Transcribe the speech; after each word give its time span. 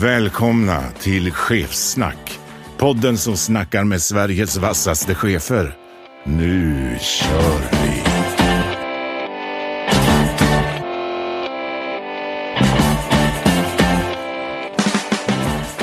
Välkomna 0.00 0.90
till 1.00 1.32
Chefssnack. 1.32 2.40
Podden 2.78 3.18
som 3.18 3.36
snackar 3.36 3.84
med 3.84 4.02
Sveriges 4.02 4.56
vassaste 4.56 5.14
chefer. 5.14 5.76
Nu 6.24 6.96
kör 7.00 7.58
vi! 7.70 8.02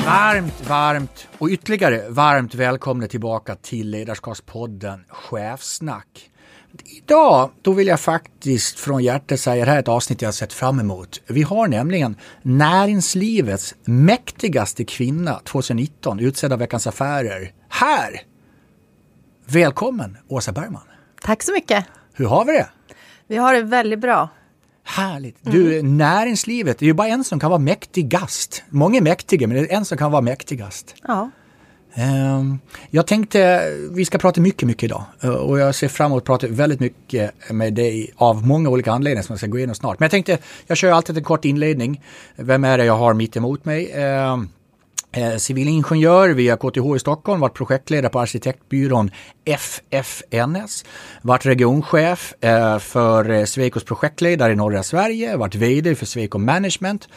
Varmt, 0.06 0.68
varmt 0.68 1.28
och 1.38 1.48
ytterligare 1.48 2.08
varmt 2.08 2.54
välkomna 2.54 3.06
tillbaka 3.06 3.54
till 3.54 3.90
Ledarskapspodden 3.90 5.04
Chefsnack. 5.08 6.31
Idag 6.84 7.50
då 7.62 7.72
vill 7.72 7.86
jag 7.86 8.00
faktiskt 8.00 8.78
från 8.78 9.04
hjärtat 9.04 9.40
säga, 9.40 9.64
det 9.64 9.70
här 9.70 9.76
är 9.76 9.80
ett 9.80 9.88
avsnitt 9.88 10.22
jag 10.22 10.26
har 10.26 10.32
sett 10.32 10.52
fram 10.52 10.80
emot. 10.80 11.20
Vi 11.26 11.42
har 11.42 11.68
nämligen 11.68 12.16
näringslivets 12.42 13.74
mäktigaste 13.84 14.84
kvinna 14.84 15.40
2019 15.44 16.20
utsedd 16.20 16.52
av 16.52 16.58
Veckans 16.58 16.86
Affärer 16.86 17.52
här. 17.68 18.22
Välkommen 19.46 20.16
Åsa 20.28 20.52
Bergman. 20.52 20.82
Tack 21.22 21.42
så 21.42 21.52
mycket. 21.52 21.84
Hur 22.12 22.26
har 22.26 22.44
vi 22.44 22.52
det? 22.52 22.68
Vi 23.26 23.36
har 23.36 23.54
det 23.54 23.62
väldigt 23.62 23.98
bra. 23.98 24.28
Härligt. 24.84 25.36
Du, 25.40 25.82
näringslivet, 25.82 26.78
det 26.78 26.84
är 26.84 26.86
ju 26.86 26.94
bara 26.94 27.08
en 27.08 27.24
som 27.24 27.40
kan 27.40 27.50
vara 27.50 27.60
mäktigast. 27.60 28.62
Många 28.68 28.96
är 28.96 29.02
mäktiga, 29.02 29.48
men 29.48 29.56
det 29.56 29.72
är 29.72 29.76
en 29.76 29.84
som 29.84 29.98
kan 29.98 30.12
vara 30.12 30.22
mäktigast. 30.22 30.94
Ja. 31.02 31.30
Ehm, 31.94 32.58
jag 32.90 33.06
tänkte, 33.06 33.70
vi 33.90 34.04
ska 34.04 34.18
prata 34.18 34.40
mycket, 34.40 34.66
mycket 34.66 34.82
idag. 34.82 35.04
Eh, 35.22 35.30
och 35.30 35.58
jag 35.58 35.74
ser 35.74 35.88
fram 35.88 36.06
emot 36.12 36.22
att 36.22 36.26
prata 36.26 36.46
väldigt 36.46 36.80
mycket 36.80 37.50
med 37.50 37.74
dig 37.74 38.12
av 38.16 38.46
många 38.46 38.68
olika 38.68 38.92
anledningar 38.92 39.22
som 39.22 39.32
jag 39.32 39.38
ska 39.38 39.46
gå 39.46 39.58
igenom 39.58 39.74
snart. 39.74 40.00
Men 40.00 40.04
jag 40.04 40.10
tänkte, 40.10 40.38
jag 40.66 40.76
kör 40.76 40.92
alltid 40.92 41.16
en 41.16 41.24
kort 41.24 41.44
inledning. 41.44 42.02
Vem 42.36 42.64
är 42.64 42.78
det 42.78 42.84
jag 42.84 42.96
har 42.96 43.14
mitt 43.14 43.36
emot 43.36 43.64
mig? 43.64 43.92
Ehm, 43.94 44.48
eh, 45.12 45.36
civilingenjör 45.36 46.28
via 46.28 46.56
KTH 46.56 46.96
i 46.96 46.98
Stockholm, 46.98 47.40
varit 47.40 47.54
projektledare 47.54 48.12
på 48.12 48.20
arkitektbyrån 48.20 49.10
FFNS, 49.44 50.84
varit 51.22 51.46
regionchef 51.46 52.34
eh, 52.40 52.78
för 52.78 53.24
Svekos 53.24 53.50
Swecos 53.50 53.84
projektledare 53.84 54.52
i 54.52 54.56
norra 54.56 54.82
Sverige, 54.82 55.36
varit 55.36 55.54
VD 55.54 55.94
för 55.94 56.06
Sweco 56.06 56.38
Management. 56.38 57.08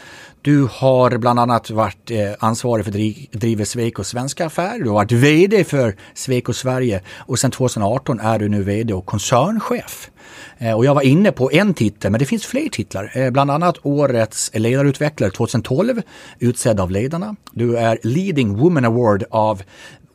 Du 0.46 0.68
har 0.72 1.18
bland 1.18 1.40
annat 1.40 1.70
varit 1.70 2.12
eh, 2.12 2.18
ansvarig 2.40 2.86
för 2.86 2.92
att 2.92 2.98
dri- 2.98 3.30
driva 3.32 3.66
Sweco 3.66 4.04
svenska 4.04 4.46
affärer, 4.46 4.80
du 4.80 4.90
har 4.90 4.94
varit 4.94 5.12
VD 5.12 5.64
för 5.64 5.96
Sweco 6.14 6.54
Sverige 6.54 7.02
och 7.18 7.40
sedan 7.40 7.52
2018 7.52 8.20
är 8.20 8.40
du 8.40 8.50
nu 8.50 8.64
VD 8.64 8.94
och 8.94 9.06
koncernchef. 9.06 10.10
Eh, 10.58 10.74
och 10.74 10.86
jag 10.86 10.96
var 10.96 11.02
inne 11.02 11.32
på 11.32 11.52
en 11.52 11.74
titel, 11.74 12.12
men 12.12 12.20
det 12.20 12.26
finns 12.26 12.46
fler 12.46 12.70
titlar. 12.70 13.12
Eh, 13.14 13.32
bland 13.32 13.52
annat 13.52 13.78
Årets 13.82 14.52
ledarutvecklare 14.54 15.32
2012, 15.32 16.02
utsedd 16.40 16.80
av 16.80 16.92
ledarna. 16.92 17.36
Du 17.52 17.78
är 17.78 18.00
Leading 18.04 18.58
Woman 18.58 18.86
Award 18.86 19.24
av 19.30 19.62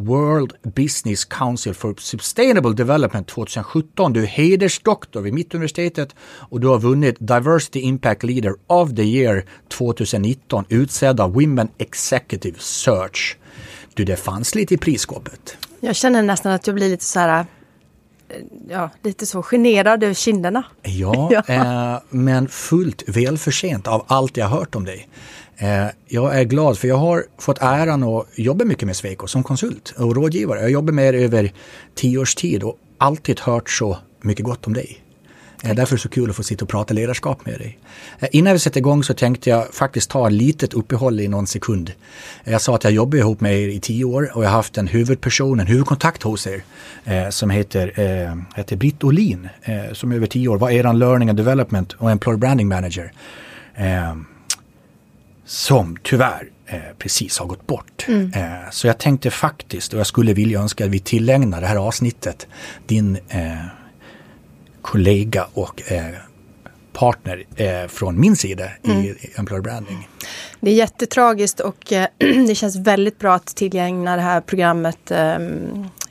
World 0.00 0.53
Business 0.62 1.25
Council 1.25 1.75
for 1.75 1.94
Sustainable 1.99 2.72
Development 2.72 3.28
2017. 3.28 4.12
Du 4.12 4.22
är 4.22 4.27
hedersdoktor 4.27 5.21
vid 5.21 5.34
Mittuniversitetet 5.34 6.15
och 6.22 6.61
du 6.61 6.66
har 6.66 6.78
vunnit 6.78 7.16
Diversity 7.19 7.81
Impact 7.81 8.22
Leader 8.22 8.55
of 8.66 8.94
the 8.94 9.03
Year 9.03 9.44
2019, 9.69 10.65
utsedd 10.69 11.21
av 11.21 11.33
Women 11.33 11.69
Executive 11.78 12.59
Search. 12.59 13.37
Du, 13.94 14.05
det 14.05 14.16
fanns 14.16 14.55
lite 14.55 14.75
i 14.75 14.78
prisskåpet. 14.78 15.56
Jag 15.81 15.97
känner 15.97 16.22
nästan 16.22 16.53
att 16.53 16.67
jag 16.67 16.77
blir 16.77 16.88
lite 16.88 17.05
så 17.05 17.21
här, 17.21 17.47
ja, 18.69 18.91
lite 19.03 19.27
så 19.27 19.43
generad 19.43 20.05
över 20.05 20.15
kinderna. 20.15 20.63
Ja, 20.83 21.31
Ja. 21.47 21.55
Eh, 21.55 22.01
men 22.11 22.49
fullt 22.49 23.03
välförtjänt 23.07 23.87
av 23.87 24.05
allt 24.07 24.37
jag 24.37 24.47
hört 24.49 24.75
om 24.75 24.85
dig. 24.85 25.09
Eh, 25.57 25.87
jag 26.07 26.39
är 26.39 26.45
glad 26.45 26.79
för 26.79 26.89
jag 26.89 26.97
har 26.97 27.25
fått 27.39 27.59
äran 27.61 28.03
att 28.03 28.27
jobba 28.35 28.65
mycket 28.65 28.87
med 28.87 28.97
Sweco 28.97 29.27
som 29.27 29.43
konsult 29.43 29.95
och 29.97 30.17
rådgivare. 30.17 30.61
Jag 30.61 30.71
jobbar 30.71 30.93
med 30.93 31.15
er 31.15 31.19
över 31.25 31.53
tio 31.95 32.19
års 32.19 32.35
tid 32.35 32.63
och 32.63 32.79
alltid 32.99 33.41
hört 33.41 33.71
så 33.71 33.99
mycket 34.21 34.45
gott 34.45 34.67
om 34.67 34.73
dig. 34.73 35.01
Eh, 35.65 35.75
därför 35.75 35.94
är 35.94 35.97
det 35.97 36.03
så 36.03 36.09
kul 36.09 36.31
att 36.31 36.37
få 36.37 36.43
sitta 36.43 36.65
och 36.65 36.69
prata 36.69 36.94
ledarskap 36.94 37.47
med 37.47 37.59
dig. 37.59 37.78
Eh, 38.19 38.28
innan 38.32 38.53
vi 38.53 38.59
sätter 38.59 38.78
igång 38.81 39.04
så 39.04 39.15
tänkte 39.15 39.50
jag 39.50 39.75
faktiskt 39.75 40.10
ta 40.10 40.26
ett 40.26 40.32
litet 40.32 40.75
uppehåll 40.75 41.21
i 41.21 41.28
någon 41.28 41.47
sekund. 41.47 41.93
Eh, 42.44 42.53
Jag 42.53 42.60
sa 42.60 42.75
att 42.75 42.84
jag 42.84 42.93
jobbar 42.93 43.19
ihop 43.19 43.41
med 43.41 43.60
er 43.60 43.69
i 43.69 43.81
tio 43.81 44.04
år 44.04 44.31
och 44.34 44.44
jag 44.44 44.49
har 44.49 44.56
haft 44.56 44.78
en 44.78 44.87
huvudperson, 44.88 45.60
en 45.60 45.66
huvudkontakt 45.66 46.22
hos 46.22 46.47
er 46.47 46.62
eh, 47.04 47.28
som 47.31 47.50
heter, 47.50 47.93
heter 48.56 48.76
Britt 48.76 49.04
Olin 49.04 49.49
som 49.93 50.12
över 50.12 50.26
tio 50.26 50.49
år 50.49 50.59
var 50.59 50.70
er 50.70 50.93
learning 50.93 51.28
and 51.28 51.38
development 51.38 51.93
och 51.93 52.10
employer 52.10 52.38
branding 52.38 52.69
manager. 52.69 53.12
Som 55.44 55.97
tyvärr 56.03 56.49
precis 56.99 57.38
har 57.38 57.47
gått 57.47 57.66
bort. 57.66 58.06
Eh, 58.09 58.70
så 58.70 58.87
jag 58.87 58.99
tänkte 58.99 59.31
faktiskt, 59.31 59.93
och 59.93 59.99
jag 60.00 60.06
skulle 60.06 60.32
vilja 60.34 60.60
önska 60.60 60.84
att 60.84 60.91
vi 60.91 60.99
tillägnar 60.99 61.60
det 61.60 61.66
här 61.66 61.76
avsnittet 61.76 62.47
din 62.87 63.19
kollega 64.83 65.47
och 65.55 65.93
eh, 65.93 66.15
partner 66.93 67.45
eh, 67.57 67.89
från 67.89 68.21
min 68.21 68.37
sida 68.37 68.65
i 68.83 69.15
Employer 69.37 69.63
Branding. 69.63 70.09
Det 70.61 70.71
är 70.71 70.75
jättetragiskt 70.75 71.61
och 71.61 71.93
eh, 71.93 72.07
det 72.47 72.55
känns 72.55 72.77
väldigt 72.77 73.19
bra 73.19 73.35
att 73.35 73.47
tillägna 73.47 74.17
det 74.17 74.23
här 74.23 74.41
programmet 74.41 75.11
eh, 75.11 75.39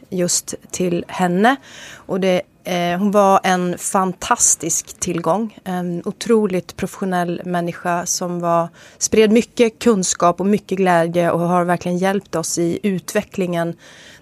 just 0.10 0.56
till 0.72 1.06
henne. 1.08 1.56
Och 1.94 2.20
det, 2.20 2.42
eh, 2.64 3.00
hon 3.00 3.12
var 3.12 3.40
en 3.44 3.78
fantastisk 3.78 5.00
tillgång. 5.00 5.58
En 5.64 6.02
otroligt 6.06 6.76
professionell 6.76 7.42
människa 7.46 8.06
som 8.06 8.40
var, 8.40 8.70
spred 8.98 9.32
mycket 9.32 9.80
kunskap 9.80 10.40
och 10.40 10.46
mycket 10.46 10.78
glädje 10.78 11.32
och 11.32 11.40
har 11.40 11.64
verkligen 11.64 11.98
hjälpt 11.98 12.36
oss 12.36 12.58
i 12.58 12.80
utvecklingen 12.84 13.76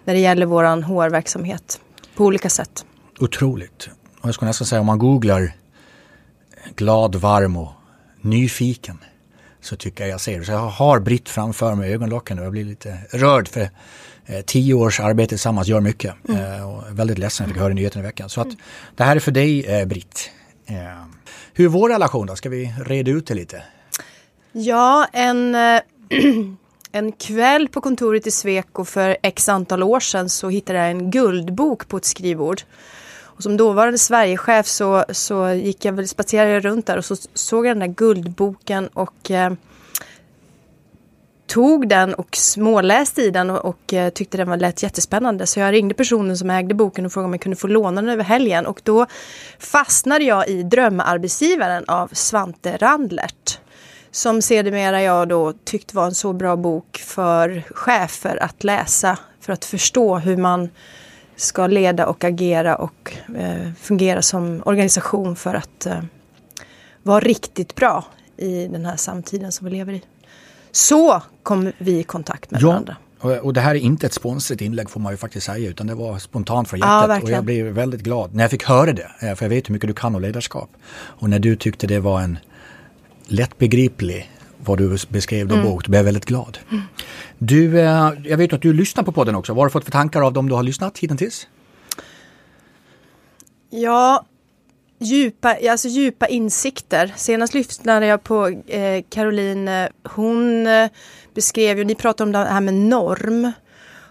när 0.05 0.13
det 0.13 0.19
gäller 0.19 0.45
våran 0.45 0.83
HR-verksamhet 0.83 1.79
på 2.15 2.25
olika 2.25 2.49
sätt. 2.49 2.85
Otroligt. 3.19 3.89
Och 4.27 4.29
jag 4.29 4.35
skulle 4.35 4.49
nästan 4.49 4.67
säga 4.67 4.79
om 4.79 4.85
man 4.85 4.99
googlar 4.99 5.53
glad, 6.75 7.15
varm 7.15 7.57
och 7.57 7.71
nyfiken 8.21 8.97
så 9.61 9.75
tycker 9.75 10.03
jag 10.03 10.13
jag 10.13 10.21
ser 10.21 10.39
det. 10.39 10.45
Så 10.45 10.51
jag 10.51 10.59
har 10.59 10.99
Britt 10.99 11.29
framför 11.29 11.75
mig 11.75 11.89
i 11.89 11.93
ögonlocken 11.93 12.39
och 12.39 12.45
jag 12.45 12.51
blir 12.51 12.65
lite 12.65 12.97
rörd 13.11 13.47
för 13.47 13.69
eh, 14.25 14.41
tio 14.45 14.73
års 14.73 14.99
arbete 14.99 15.29
tillsammans 15.29 15.67
gör 15.67 15.79
mycket. 15.79 16.15
Eh, 16.29 16.69
och 16.69 16.99
väldigt 16.99 17.17
ledsen 17.17 17.43
att 17.43 17.49
jag 17.49 17.55
fick 17.55 17.61
höra 17.61 17.73
nyheten 17.73 18.01
i 18.01 18.05
veckan. 18.05 18.29
Så 18.29 18.41
att 18.41 18.47
det 18.95 19.03
här 19.03 19.15
är 19.15 19.19
för 19.19 19.31
dig 19.31 19.65
eh, 19.65 19.85
Britt. 19.85 20.31
Eh, 20.65 20.75
hur 21.53 21.65
är 21.65 21.69
vår 21.69 21.89
relation 21.89 22.27
då? 22.27 22.35
Ska 22.35 22.49
vi 22.49 22.73
reda 22.85 23.11
ut 23.11 23.27
det 23.27 23.33
lite? 23.33 23.63
Ja, 24.51 25.07
en, 25.13 25.55
eh, 25.55 25.81
en 26.91 27.11
kväll 27.11 27.67
på 27.67 27.81
kontoret 27.81 28.27
i 28.27 28.31
Sweco 28.31 28.85
för 28.85 29.17
x 29.23 29.49
antal 29.49 29.83
år 29.83 29.99
sedan 29.99 30.29
så 30.29 30.49
hittade 30.49 30.79
jag 30.79 30.89
en 30.89 31.11
guldbok 31.11 31.87
på 31.87 31.97
ett 31.97 32.05
skrivbord. 32.05 32.61
Och 33.37 33.43
som 33.43 33.57
dåvarande 33.57 33.97
Sverigechef 33.97 34.67
så, 34.67 35.05
så 35.09 35.49
gick 35.49 35.85
jag 35.85 35.93
väl, 35.93 36.07
spatserade 36.07 36.51
jag 36.51 36.65
runt 36.65 36.85
där 36.85 36.97
och 36.97 37.05
så 37.05 37.15
såg 37.33 37.65
jag 37.65 37.77
den 37.77 37.79
där 37.79 37.95
guldboken 37.95 38.87
och 38.87 39.31
eh, 39.31 39.53
tog 41.47 41.89
den 41.89 42.13
och 42.13 42.35
småläste 42.35 43.21
i 43.21 43.29
den 43.29 43.49
och, 43.49 43.65
och 43.65 43.93
eh, 43.93 44.09
tyckte 44.09 44.37
den 44.37 44.49
var 44.49 44.57
lätt 44.57 44.83
jättespännande. 44.83 45.47
Så 45.47 45.59
jag 45.59 45.73
ringde 45.73 45.93
personen 45.93 46.37
som 46.37 46.49
ägde 46.49 46.73
boken 46.73 47.05
och 47.05 47.13
frågade 47.13 47.25
om 47.25 47.33
jag 47.33 47.41
kunde 47.41 47.55
få 47.55 47.67
låna 47.67 48.01
den 48.01 48.09
över 48.09 48.23
helgen. 48.23 48.65
Och 48.65 48.81
då 48.83 49.05
fastnade 49.59 50.23
jag 50.23 50.47
i 50.47 50.63
Drömarbetsgivaren 50.63 51.83
av 51.87 52.09
Svante 52.13 52.77
Randlert. 52.77 53.59
Som 54.11 54.41
sedermera 54.41 55.01
jag 55.01 55.27
då 55.27 55.53
tyckte 55.63 55.95
var 55.95 56.05
en 56.05 56.15
så 56.15 56.33
bra 56.33 56.55
bok 56.55 56.97
för 57.05 57.63
chefer 57.71 58.43
att 58.43 58.63
läsa. 58.63 59.17
För 59.41 59.53
att 59.53 59.65
förstå 59.65 60.17
hur 60.17 60.37
man 60.37 60.69
ska 61.37 61.67
leda 61.67 62.05
och 62.07 62.23
agera 62.23 62.75
och 62.75 63.13
eh, 63.37 63.71
fungera 63.81 64.21
som 64.21 64.61
organisation 64.65 65.35
för 65.35 65.53
att 65.53 65.85
eh, 65.85 65.99
vara 67.03 67.19
riktigt 67.19 67.75
bra 67.75 68.05
i 68.37 68.67
den 68.67 68.85
här 68.85 68.95
samtiden 68.95 69.51
som 69.51 69.65
vi 69.65 69.71
lever 69.71 69.93
i. 69.93 70.01
Så 70.71 71.21
kom 71.43 71.71
vi 71.77 71.99
i 71.99 72.03
kontakt 72.03 72.51
med 72.51 72.61
varandra. 72.61 72.95
och, 73.19 73.31
och 73.31 73.53
det 73.53 73.61
här 73.61 73.75
är 73.75 73.79
inte 73.79 74.05
ett 74.05 74.13
sponsrigt 74.13 74.61
inlägg 74.61 74.89
får 74.89 74.99
man 74.99 75.13
ju 75.13 75.17
faktiskt 75.17 75.45
säga 75.45 75.69
utan 75.69 75.87
det 75.87 75.95
var 75.95 76.17
spontant 76.19 76.69
från 76.69 76.79
Ja, 76.79 76.85
hjärtat 76.85 77.03
och 77.03 77.09
verkligen. 77.09 77.35
jag 77.35 77.43
blev 77.45 77.65
väldigt 77.65 78.01
glad 78.01 78.35
när 78.35 78.43
jag 78.43 78.51
fick 78.51 78.63
höra 78.63 78.93
det. 78.93 79.11
eh, 79.19 79.35
För 79.35 79.45
jag 79.45 79.49
vet 79.49 79.69
hur 79.69 79.73
mycket 79.73 79.87
du 79.87 79.93
kan 79.93 80.15
om 80.15 80.21
ledarskap. 80.21 80.69
Och 80.93 81.29
när 81.29 81.39
du 81.39 81.55
tyckte 81.55 81.87
det 81.87 81.99
var 81.99 82.21
en 82.21 82.37
lättbegriplig 83.27 84.31
vad 84.67 84.77
du 84.77 84.97
beskrev 85.09 85.47
då 85.47 85.61
bok. 85.61 85.85
Då 85.85 85.89
blev 85.91 86.05
väldigt 86.05 86.25
glad. 86.25 86.57
Du, 87.37 87.79
eh, 87.79 88.11
jag 88.23 88.37
vet 88.37 88.53
att 88.53 88.61
du 88.61 88.73
lyssnar 88.73 89.03
på 89.03 89.11
podden 89.11 89.35
också. 89.35 89.53
Vad 89.53 89.59
har 89.61 89.65
du 89.65 89.71
fått 89.71 89.83
för 89.83 89.91
tankar 89.91 90.21
av 90.21 90.33
dem 90.33 90.49
du 90.49 90.55
har 90.55 90.63
lyssnat 90.63 90.97
hittills? 90.97 91.47
Ja, 93.69 94.25
djupa, 94.99 95.55
alltså 95.71 95.87
djupa 95.87 96.27
insikter. 96.27 97.13
Senast 97.15 97.53
lyssnade 97.53 98.05
jag 98.05 98.23
på 98.23 98.47
eh, 98.67 99.03
Caroline. 99.09 99.67
eh, 99.67 99.87
Hon 100.03 100.67
eh, 100.67 100.89
beskrev 101.33 101.77
ju, 101.77 101.83
ni 101.83 101.95
pratade 101.95 102.27
om 102.27 102.31
det 102.31 102.37
här 102.37 102.61
med 102.61 102.73
norm 102.73 103.51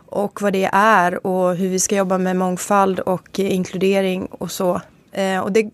och 0.08 0.42
vad 0.42 0.52
det 0.52 0.70
är 0.72 1.26
och 1.26 1.56
hur 1.56 1.68
vi 1.68 1.78
ska 1.78 1.96
jobba 1.96 2.18
med 2.18 2.36
mångfald 2.36 3.00
och 3.00 3.38
inkludering 3.38 4.26
och 4.26 4.50
så. 4.50 4.80
Eh, 5.12 5.38
och 5.40 5.52
det 5.52 5.70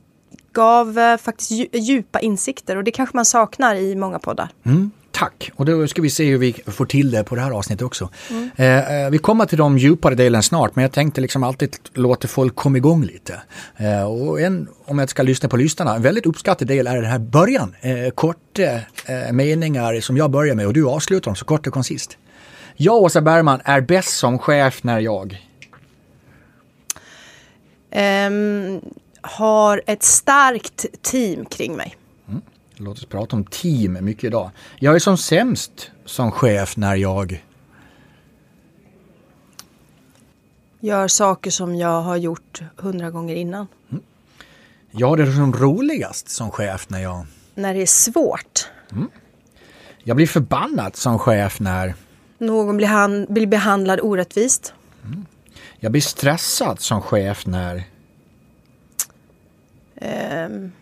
gav 0.52 0.99
eh, 0.99 1.16
faktiskt 1.16 1.50
dju- 1.50 1.69
djupa 1.78 2.20
insikter 2.20 2.76
och 2.76 2.84
det 2.84 2.90
kanske 2.90 3.16
man 3.16 3.25
saknar 3.25 3.75
i 3.75 3.96
många 3.96 4.19
poddar. 4.19 4.49
Mm, 4.64 4.90
tack! 5.10 5.50
Och 5.56 5.64
då 5.64 5.88
ska 5.88 6.02
vi 6.02 6.10
se 6.10 6.25
hur 6.31 6.38
vi 6.38 6.52
får 6.66 6.87
till 6.87 7.10
det 7.10 7.25
på 7.25 7.34
det 7.34 7.40
här 7.40 7.50
avsnittet 7.50 7.82
också. 7.87 8.08
Eh, 8.56 9.04
eh, 9.04 9.10
vi 9.10 9.19
kommer 9.19 9.46
till 9.46 9.58
de 9.58 9.78
djupare 9.78 10.14
delen 10.14 10.43
snart, 10.43 10.76
men 10.76 10.82
jag 10.82 10.93
tänkte 10.93 11.20
liksom 11.20 11.43
alltid 11.43 11.76
låta 11.94 12.28
folk 12.28 12.54
komma 12.54 12.76
igång 12.76 13.04
lite. 13.04 13.43
Eh, 13.76 14.02
och 14.02 14.40
en, 14.40 14.69
om 14.84 14.99
jag 14.99 15.08
ska 15.10 15.22
lyssna 15.22 15.49
på 15.49 15.56
lyssnarna, 15.56 15.94
en 15.94 16.02
väldigt 16.02 16.26
uppskattad 16.26 16.69
del 16.69 16.87
är 16.87 16.96
den 16.96 17.10
här 17.10 17.19
början. 17.19 17.75
Eh, 17.81 18.10
korta 18.14 18.62
eh, 18.62 19.32
meningar 19.32 20.00
som 20.00 20.16
jag 20.16 20.31
börjar 20.31 20.55
med 20.55 20.66
och 20.66 20.72
du 20.72 20.87
avslutar 20.87 21.25
dem 21.25 21.37
så 21.37 21.44
kort 21.44 21.66
och 21.66 21.72
koncist. 21.72 22.19
Jag, 22.76 22.96
Åsa 23.02 23.20
Bergman, 23.20 23.60
är 23.64 23.81
bäst 23.81 24.16
som 24.16 24.38
chef 24.38 24.84
när 24.84 25.00
jag... 25.00 25.38
Ehm, 27.90 28.81
har 29.22 29.82
ett 29.86 30.02
starkt 30.02 30.86
team 31.02 31.44
kring 31.44 31.76
mig. 31.76 31.96
Låt 32.76 32.98
oss 32.98 33.04
prata 33.04 33.36
om 33.36 33.44
team 33.44 33.98
mycket 34.00 34.24
idag. 34.24 34.50
Jag 34.78 34.94
är 34.94 34.98
som 34.98 35.19
sämst 35.19 35.90
som 36.04 36.32
chef 36.32 36.76
när 36.76 36.94
jag... 36.94 37.44
Gör 40.80 41.08
saker 41.08 41.50
som 41.50 41.76
jag 41.76 42.02
har 42.02 42.16
gjort 42.16 42.62
hundra 42.76 43.10
gånger 43.10 43.34
innan. 43.34 43.66
Jag 44.90 45.20
är 45.20 45.32
som 45.32 45.52
roligast 45.52 46.28
som 46.28 46.50
chef 46.50 46.90
när 46.90 47.02
jag... 47.02 47.26
När 47.54 47.74
det 47.74 47.82
är 47.82 47.86
svårt. 47.86 48.69
Jag 50.04 50.16
blir 50.16 50.26
förbannad 50.26 50.96
som 50.96 51.19
chef 51.19 51.60
när... 51.60 51.94
Någon 52.38 52.76
blir, 52.76 52.86
han, 52.86 53.26
blir 53.28 53.46
behandlad 53.46 54.00
orättvist. 54.02 54.74
Jag 55.80 55.92
blir 55.92 56.02
stressad 56.02 56.80
som 56.80 57.02
chef 57.02 57.46
när... 57.46 57.84
Ehm, 60.02 60.72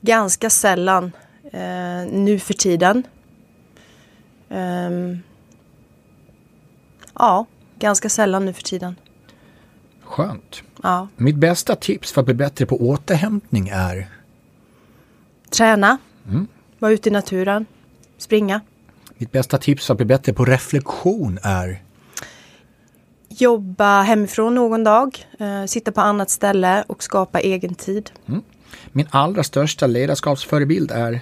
ganska 0.00 0.50
sällan 0.50 1.12
eh, 1.52 2.06
nu 2.12 2.38
för 2.38 2.54
tiden. 2.54 3.02
Ehm, 4.48 5.18
ja, 7.14 7.46
ganska 7.78 8.08
sällan 8.08 8.44
nu 8.44 8.52
för 8.52 8.62
tiden. 8.62 8.96
Skönt. 10.02 10.62
Ja. 10.82 11.08
Mitt 11.16 11.36
bästa 11.36 11.76
tips 11.76 12.12
för 12.12 12.20
att 12.20 12.24
bli 12.24 12.34
bättre 12.34 12.66
på 12.66 12.76
återhämtning 12.76 13.68
är... 13.68 14.08
Träna, 15.50 15.98
vara 16.78 16.92
ute 16.92 17.08
i 17.08 17.12
naturen, 17.12 17.66
springa, 18.18 18.60
Mitt 19.18 19.32
bästa 19.32 19.58
tips 19.58 19.86
för 19.86 19.94
att 19.94 19.98
bli 19.98 20.06
bättre 20.06 20.32
på 20.32 20.44
reflektion 20.44 21.38
är... 21.42 21.82
jobba 23.40 24.02
hemifrån 24.02 24.54
någon 24.54 24.84
dag, 24.84 25.26
eh, 25.38 25.64
sitta 25.66 25.92
på 25.92 26.00
annat 26.00 26.30
ställe 26.30 26.84
och 26.86 27.02
skapa 27.02 27.40
egen 27.40 27.74
tid. 27.74 28.10
Min 28.92 29.06
allra 29.10 29.42
största 29.42 29.86
ledarskapsförebild 29.86 30.90
är... 30.90 31.20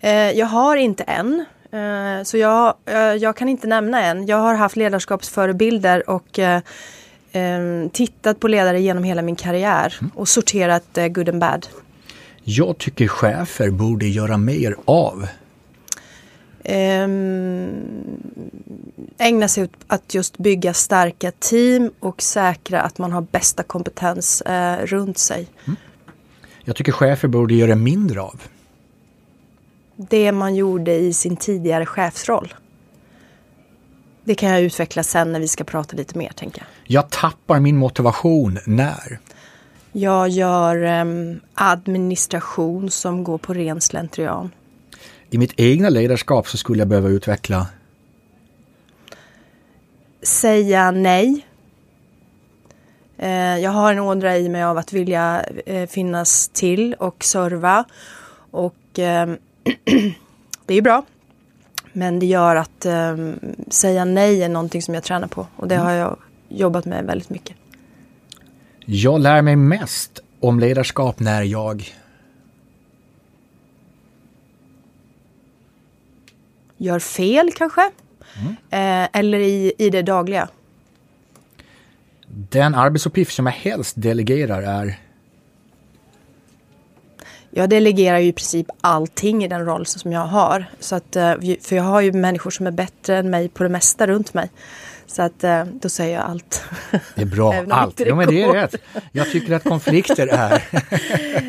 Eh, 0.00 0.10
jag 0.12 0.46
har 0.46 0.76
inte 0.76 1.02
en. 1.02 1.44
Eh, 1.72 2.22
så 2.24 2.36
jag, 2.36 2.74
eh, 2.86 2.98
jag 2.98 3.36
kan 3.36 3.48
inte 3.48 3.66
nämna 3.66 4.02
en. 4.02 4.26
Jag 4.26 4.36
har 4.36 4.54
haft 4.54 4.76
ledarskapsförebilder 4.76 6.10
och 6.10 6.38
eh, 6.38 6.60
eh, 7.32 7.88
tittat 7.92 8.40
på 8.40 8.48
ledare 8.48 8.80
genom 8.80 9.04
hela 9.04 9.22
min 9.22 9.36
karriär 9.36 9.94
och 10.14 10.28
sorterat 10.28 10.98
good 11.10 11.28
and 11.28 11.40
bad. 11.40 11.66
Jag 12.44 12.78
tycker 12.78 13.08
chefer 13.08 13.70
borde 13.70 14.06
göra 14.06 14.36
mer 14.36 14.76
av... 14.84 15.26
Ehm, 16.64 18.22
ägna 19.18 19.48
sig 19.48 19.64
åt 19.64 19.72
att 19.86 20.14
just 20.14 20.38
bygga 20.38 20.74
starka 20.74 21.32
team 21.38 21.90
och 22.00 22.22
säkra 22.22 22.80
att 22.80 22.98
man 22.98 23.12
har 23.12 23.20
bästa 23.20 23.62
kompetens 23.62 24.40
eh, 24.40 24.86
runt 24.86 25.18
sig. 25.18 25.48
Jag 26.64 26.76
tycker 26.76 26.92
chefer 26.92 27.28
borde 27.28 27.54
göra 27.54 27.74
mindre 27.74 28.20
av. 28.20 28.42
Det 29.96 30.32
man 30.32 30.54
gjorde 30.54 30.94
i 30.94 31.12
sin 31.12 31.36
tidigare 31.36 31.86
chefsroll. 31.86 32.54
Det 34.24 34.34
kan 34.34 34.50
jag 34.50 34.62
utveckla 34.62 35.02
sen 35.02 35.32
när 35.32 35.40
vi 35.40 35.48
ska 35.48 35.64
prata 35.64 35.96
lite 35.96 36.18
mer, 36.18 36.30
tänker 36.30 36.58
jag. 36.58 36.68
Jag 36.86 37.10
tappar 37.10 37.60
min 37.60 37.76
motivation 37.76 38.58
när... 38.66 39.18
Jag 39.92 40.28
gör 40.28 40.82
em, 40.82 41.40
administration 41.54 42.90
som 42.90 43.24
går 43.24 43.38
på 43.38 43.54
ren 43.54 43.80
slentrian. 43.80 44.50
I 45.34 45.38
mitt 45.38 45.52
egna 45.56 45.88
ledarskap 45.88 46.48
så 46.48 46.56
skulle 46.56 46.78
jag 46.78 46.88
behöva 46.88 47.08
utveckla... 47.08 47.66
Säga 50.22 50.90
nej. 50.90 51.46
Eh, 53.18 53.58
jag 53.58 53.70
har 53.70 53.92
en 53.92 53.98
ådra 53.98 54.38
i 54.38 54.48
mig 54.48 54.62
av 54.62 54.78
att 54.78 54.92
vilja 54.92 55.44
eh, 55.66 55.88
finnas 55.88 56.48
till 56.48 56.94
och 56.94 57.24
serva. 57.24 57.84
Och 58.50 58.76
ehm, 58.96 59.36
det 60.66 60.74
är 60.74 60.82
bra. 60.82 61.04
Men 61.92 62.18
det 62.18 62.26
gör 62.26 62.56
att 62.56 62.86
em, 62.86 63.38
säga 63.68 64.04
nej 64.04 64.42
är 64.42 64.48
någonting 64.48 64.82
som 64.82 64.94
jag 64.94 65.04
tränar 65.04 65.28
på. 65.28 65.46
Och 65.56 65.68
det 65.68 65.76
har 65.76 65.92
jag 65.92 66.16
jobbat 66.48 66.84
med 66.84 67.04
väldigt 67.04 67.30
mycket. 67.30 67.56
Jag 68.84 69.20
lär 69.20 69.42
mig 69.42 69.56
mest 69.56 70.20
om 70.40 70.60
ledarskap 70.60 71.20
när 71.20 71.42
jag... 71.42 71.94
Gör 76.76 76.98
fel 76.98 77.50
kanske. 77.56 77.90
Eh, 78.70 79.08
eller 79.12 79.38
i, 79.38 79.72
i 79.78 79.90
det 79.90 80.02
dagliga. 80.02 80.48
Den 82.50 82.74
arbetsuppgift 82.74 83.34
som 83.34 83.46
jag 83.46 83.52
helst 83.52 83.94
delegerar 83.98 84.62
är... 84.62 84.98
Jag 87.50 87.70
delegerar 87.70 88.18
ju 88.18 88.28
i 88.28 88.32
princip 88.32 88.66
allting 88.80 89.44
i 89.44 89.48
den 89.48 89.64
roll 89.64 89.86
som 89.86 90.12
jag 90.12 90.26
har. 90.26 90.66
Så 90.80 90.96
att, 90.96 91.16
eh, 91.16 91.34
för 91.60 91.76
jag 91.76 91.82
har 91.82 92.00
ju 92.00 92.12
människor 92.12 92.50
som 92.50 92.66
är 92.66 92.70
bättre 92.70 93.16
än 93.16 93.30
mig 93.30 93.48
på 93.48 93.62
det 93.62 93.68
mesta 93.68 94.06
runt 94.06 94.34
mig. 94.34 94.50
Så 95.06 95.22
att 95.22 95.44
eh, 95.44 95.64
då 95.64 95.88
säger 95.88 96.14
jag 96.14 96.24
allt. 96.24 96.64
Det 97.14 97.22
är 97.22 97.26
bra, 97.26 97.64
allt. 97.70 98.00
Ja, 98.00 98.14
men 98.14 98.28
det 98.28 98.42
är 98.42 98.52
rätt. 98.52 98.74
Jag 99.12 99.30
tycker 99.30 99.54
att 99.54 99.64
konflikter 99.64 100.26
är... 100.26 100.62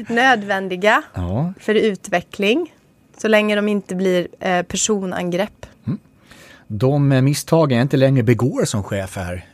Nödvändiga 0.14 1.04
Ja, 1.14 1.54
för 1.60 1.76
utveckling. 1.76 2.75
Så 3.18 3.28
länge 3.28 3.56
de 3.56 3.68
inte 3.68 3.96
blir 3.96 4.28
eh, 4.40 4.62
personangrepp. 4.64 5.66
de 6.68 7.08
misstag 7.08 7.72
jag 7.72 7.82
inte 7.82 7.98
längre 7.98 8.24
begår 8.24 8.66
som 8.66 8.84
chef 8.84 9.18
är... 9.18 9.46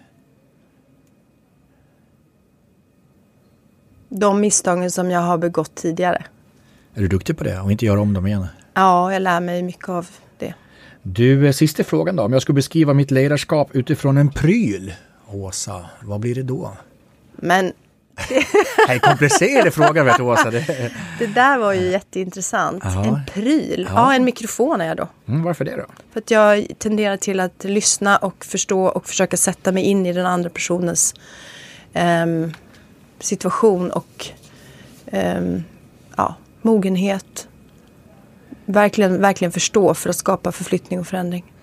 De 4.10 4.42
misstagen 4.42 4.92
som 4.92 5.12
jag 5.12 5.20
har 5.20 5.38
begått 5.38 5.76
tidigare. 5.76 6.24
Är 6.94 7.02
du 7.02 7.08
duktig 7.08 7.38
på 7.38 7.44
det 7.44 7.60
och 7.60 7.72
inte 7.72 7.86
göra 7.86 8.02
om 8.02 8.14
dem 8.14 8.28
igen? 8.28 8.46
Ja, 8.74 9.14
jag 9.14 9.22
lär 9.22 9.40
mig 9.40 9.64
mycket 9.64 9.90
av 9.90 10.08
det. 10.38 10.54
Du, 11.04 11.48
eh, 11.48 11.52
sista 11.52 11.84
frågan 11.84 12.16
då. 12.16 12.24
Om 12.24 12.34
jag 12.34 12.42
skulle 12.42 12.56
beskriva 12.56 12.94
mitt 12.94 13.12
ledarskap 13.12 13.76
utifrån 13.76 14.18
en 14.18 14.30
pryl, 14.30 14.94
Åsa, 15.28 15.86
vad 16.02 16.20
blir 16.20 16.36
det 16.36 16.44
då? 16.44 16.72
Men 17.36 17.74
Det 18.30 18.94
är 18.94 19.00
komplicerade 19.00 19.72
frågor 19.72 20.04
vet 20.04 20.18
du 20.18 20.24
Åsa. 20.24 20.52
Det, 20.52 20.92
det 21.20 21.28
där 21.28 21.58
var 21.58 21.74
ju 21.74 21.92
jätteintressant. 21.92 22.84
Ja. 22.84 23.06
En 23.06 23.22
pryl. 23.34 23.88
Ja. 23.90 23.96
Ja. 23.96 24.16
en 24.16 24.24
mikrofon 24.26 24.82
är 24.82 24.88
jag 24.88 24.98
då. 24.98 25.08
mm, 25.28 25.44
varför 25.44 25.66
det 25.66 25.76
då? 25.76 25.86
För 26.14 26.20
att 26.20 26.32
jag 26.32 26.68
tenderar 26.78 27.18
till 27.18 27.40
att 27.40 27.64
lyssna 27.64 28.18
och 28.18 28.46
förstå 28.46 28.84
och 28.86 29.08
försöka 29.08 29.38
sätta 29.38 29.72
mig 29.72 29.84
in 29.84 30.06
i 30.06 30.14
den 30.14 30.26
andra 30.26 30.50
personens 30.50 31.16
ehm, 31.94 32.54
situation 33.20 33.92
och 33.92 34.28
ehm, 35.12 35.64
ja, 36.18 36.36
mogenhet. 36.62 37.48
Verkligen, 38.66 39.22
verkligen 39.22 39.52
förstå 39.52 39.94
för 39.94 40.10
att 40.10 40.16
skapa 40.16 40.52
förflyttning 40.52 41.00
och 41.00 41.08
förändring. 41.08 41.54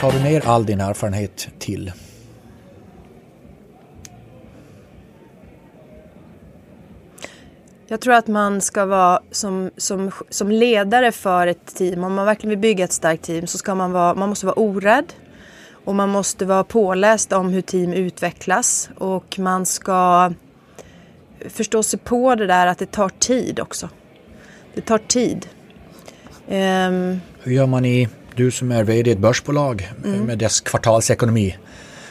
Tar 0.00 0.12
du 0.12 0.18
ner 0.18 0.48
all 0.48 0.66
din 0.66 0.80
erfarenhet 0.80 1.48
till? 1.58 1.92
Jag 7.90 8.00
tror 8.00 8.14
att 8.14 8.26
man 8.26 8.60
ska 8.60 8.86
vara 8.86 9.20
som, 9.30 9.70
som, 9.76 10.10
som 10.28 10.50
ledare 10.50 11.12
för 11.12 11.46
ett 11.46 11.74
team, 11.74 12.04
om 12.04 12.14
man 12.14 12.26
verkligen 12.26 12.50
vill 12.50 12.58
bygga 12.58 12.84
ett 12.84 12.92
starkt 12.92 13.24
team 13.24 13.46
så 13.46 13.58
ska 13.58 13.74
man 13.74 13.92
vara, 13.92 14.14
man 14.14 14.28
måste 14.28 14.46
vara 14.46 14.58
orädd. 14.58 15.12
Och 15.84 15.94
man 15.94 16.08
måste 16.08 16.44
vara 16.44 16.64
påläst 16.64 17.32
om 17.32 17.48
hur 17.48 17.62
team 17.62 17.92
utvecklas 17.92 18.90
och 18.98 19.38
man 19.38 19.66
ska 19.66 20.32
förstå 21.48 21.82
sig 21.82 21.98
på 21.98 22.34
det 22.34 22.46
där 22.46 22.66
att 22.66 22.78
det 22.78 22.90
tar 22.90 23.08
tid 23.08 23.60
också. 23.60 23.88
Det 24.74 24.80
tar 24.80 24.98
tid. 24.98 25.46
Um, 26.48 27.20
Hur 27.42 27.52
gör 27.52 27.66
man 27.66 27.84
i, 27.84 28.08
du 28.34 28.50
som 28.50 28.72
är 28.72 28.84
vd 28.84 29.10
i 29.10 29.12
ett 29.12 29.18
börsbolag 29.18 29.92
mm. 30.04 30.20
med 30.20 30.38
dess 30.38 30.60
kvartalsekonomi. 30.60 31.56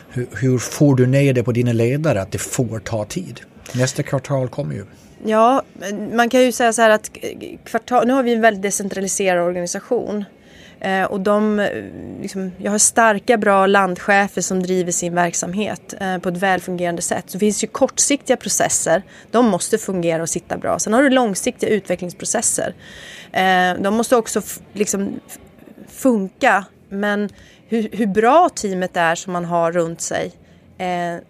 Hur, 0.09 0.27
hur 0.31 0.57
får 0.57 0.95
du 0.95 1.07
ner 1.07 1.33
det 1.33 1.43
på 1.43 1.51
dina 1.51 1.73
ledare 1.73 2.21
att 2.21 2.31
det 2.31 2.37
får 2.37 2.79
ta 2.79 3.05
tid? 3.05 3.41
Nästa 3.73 4.03
kvartal 4.03 4.49
kommer 4.49 4.75
ju. 4.75 4.85
Ja, 5.25 5.63
man 6.13 6.29
kan 6.29 6.41
ju 6.41 6.51
säga 6.51 6.73
så 6.73 6.81
här 6.81 6.89
att 6.89 7.11
kvartal, 7.65 8.07
nu 8.07 8.13
har 8.13 8.23
vi 8.23 8.33
en 8.33 8.41
väldigt 8.41 8.63
decentraliserad 8.63 9.43
organisation. 9.43 10.25
Eh, 10.79 11.03
och 11.03 11.19
de, 11.19 11.59
eh, 11.59 11.67
liksom, 12.21 12.51
jag 12.57 12.71
har 12.71 12.77
starka, 12.77 13.37
bra 13.37 13.65
landchefer 13.65 14.41
som 14.41 14.63
driver 14.63 14.91
sin 14.91 15.15
verksamhet 15.15 15.93
eh, 15.99 16.17
på 16.17 16.29
ett 16.29 16.37
välfungerande 16.37 17.01
sätt. 17.01 17.23
Så 17.27 17.33
det 17.33 17.39
finns 17.39 17.63
ju 17.63 17.67
kortsiktiga 17.67 18.37
processer. 18.37 19.03
De 19.31 19.45
måste 19.45 19.77
fungera 19.77 20.21
och 20.21 20.29
sitta 20.29 20.57
bra. 20.57 20.79
Sen 20.79 20.93
har 20.93 21.03
du 21.03 21.09
långsiktiga 21.09 21.69
utvecklingsprocesser. 21.69 22.75
Eh, 23.31 23.81
de 23.81 23.93
måste 23.93 24.15
också 24.15 24.41
liksom, 24.73 25.19
funka. 25.87 26.65
Men 26.89 27.29
hur, 27.67 27.89
hur, 27.91 28.07
bra 28.07 28.49
teamet 28.49 28.97
är 28.97 29.15
som 29.15 29.33
man 29.33 29.45
har 29.45 29.71
runt 29.71 30.01
sig 30.01 30.31
eh, 30.77 31.21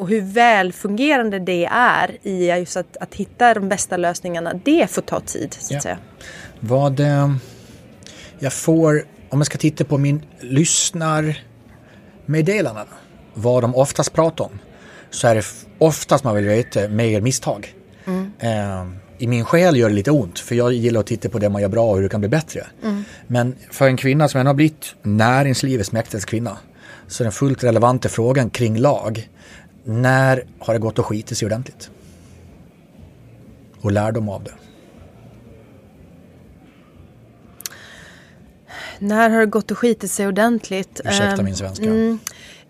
och 0.00 0.08
hur 0.08 0.20
välfungerande 0.20 1.38
det 1.38 1.64
är 1.72 2.18
i 2.22 2.50
just 2.50 2.76
att, 2.76 2.96
att 3.00 3.14
hitta 3.14 3.54
de 3.54 3.68
bästa 3.68 3.96
lösningarna, 3.96 4.54
det 4.64 4.90
får 4.90 5.02
ta 5.02 5.20
tid. 5.20 5.56
Så 5.60 5.64
att 5.64 5.70
ja. 5.70 5.80
säga. 5.80 5.98
Vad 6.60 7.00
eh, 7.00 7.34
jag 8.38 8.52
får, 8.52 9.04
om 9.28 9.38
jag 9.38 9.46
ska 9.46 9.58
titta 9.58 9.84
på 9.84 9.98
min 9.98 10.22
lyssnarmeddelanden, 10.40 12.86
vad 13.34 13.62
de 13.62 13.74
oftast 13.74 14.12
pratar 14.12 14.44
om, 14.44 14.58
så 15.10 15.28
är 15.28 15.34
det 15.34 15.44
oftast 15.78 16.24
man 16.24 16.34
vill 16.34 16.44
veta 16.44 16.88
mer 16.88 17.20
misstag. 17.20 17.74
Mm. 18.06 18.32
Eh, 18.38 18.86
I 19.18 19.26
min 19.26 19.44
själ 19.44 19.76
gör 19.76 19.88
det 19.88 19.94
lite 19.94 20.10
ont, 20.10 20.38
för 20.38 20.54
jag 20.54 20.72
gillar 20.72 21.00
att 21.00 21.06
titta 21.06 21.28
på 21.28 21.38
det 21.38 21.48
man 21.48 21.62
gör 21.62 21.68
bra 21.68 21.90
och 21.90 21.96
hur 21.96 22.02
det 22.02 22.08
kan 22.08 22.20
bli 22.20 22.28
bättre. 22.28 22.66
Mm. 22.82 23.04
Men 23.26 23.56
för 23.70 23.86
en 23.86 23.96
kvinna 23.96 24.28
som 24.28 24.40
ändå 24.40 24.48
har 24.48 24.54
blivit 24.54 24.94
näringslivets 25.02 25.92
mäktigaste 25.92 26.30
kvinna, 26.30 26.58
så 27.06 27.22
är 27.22 27.24
den 27.24 27.32
fullt 27.32 27.64
relevanta 27.64 28.08
frågan 28.08 28.50
kring 28.50 28.78
lag 28.78 29.28
när 29.84 30.44
har 30.58 30.74
det 30.74 30.80
gått 30.80 30.98
att 30.98 31.04
skita 31.04 31.34
sig 31.34 31.46
ordentligt? 31.46 31.90
Och 33.80 33.92
lärdom 33.92 34.28
av 34.28 34.44
det. 34.44 34.54
När 38.98 39.30
har 39.30 39.40
det 39.40 39.46
gått 39.46 39.70
att 39.70 39.78
skita 39.78 40.06
sig 40.06 40.28
ordentligt? 40.28 41.00
Ursäkta 41.04 41.42
min 41.42 41.46
ehm, 41.46 41.56
svenska. 41.56 41.84
Mm. 41.84 42.18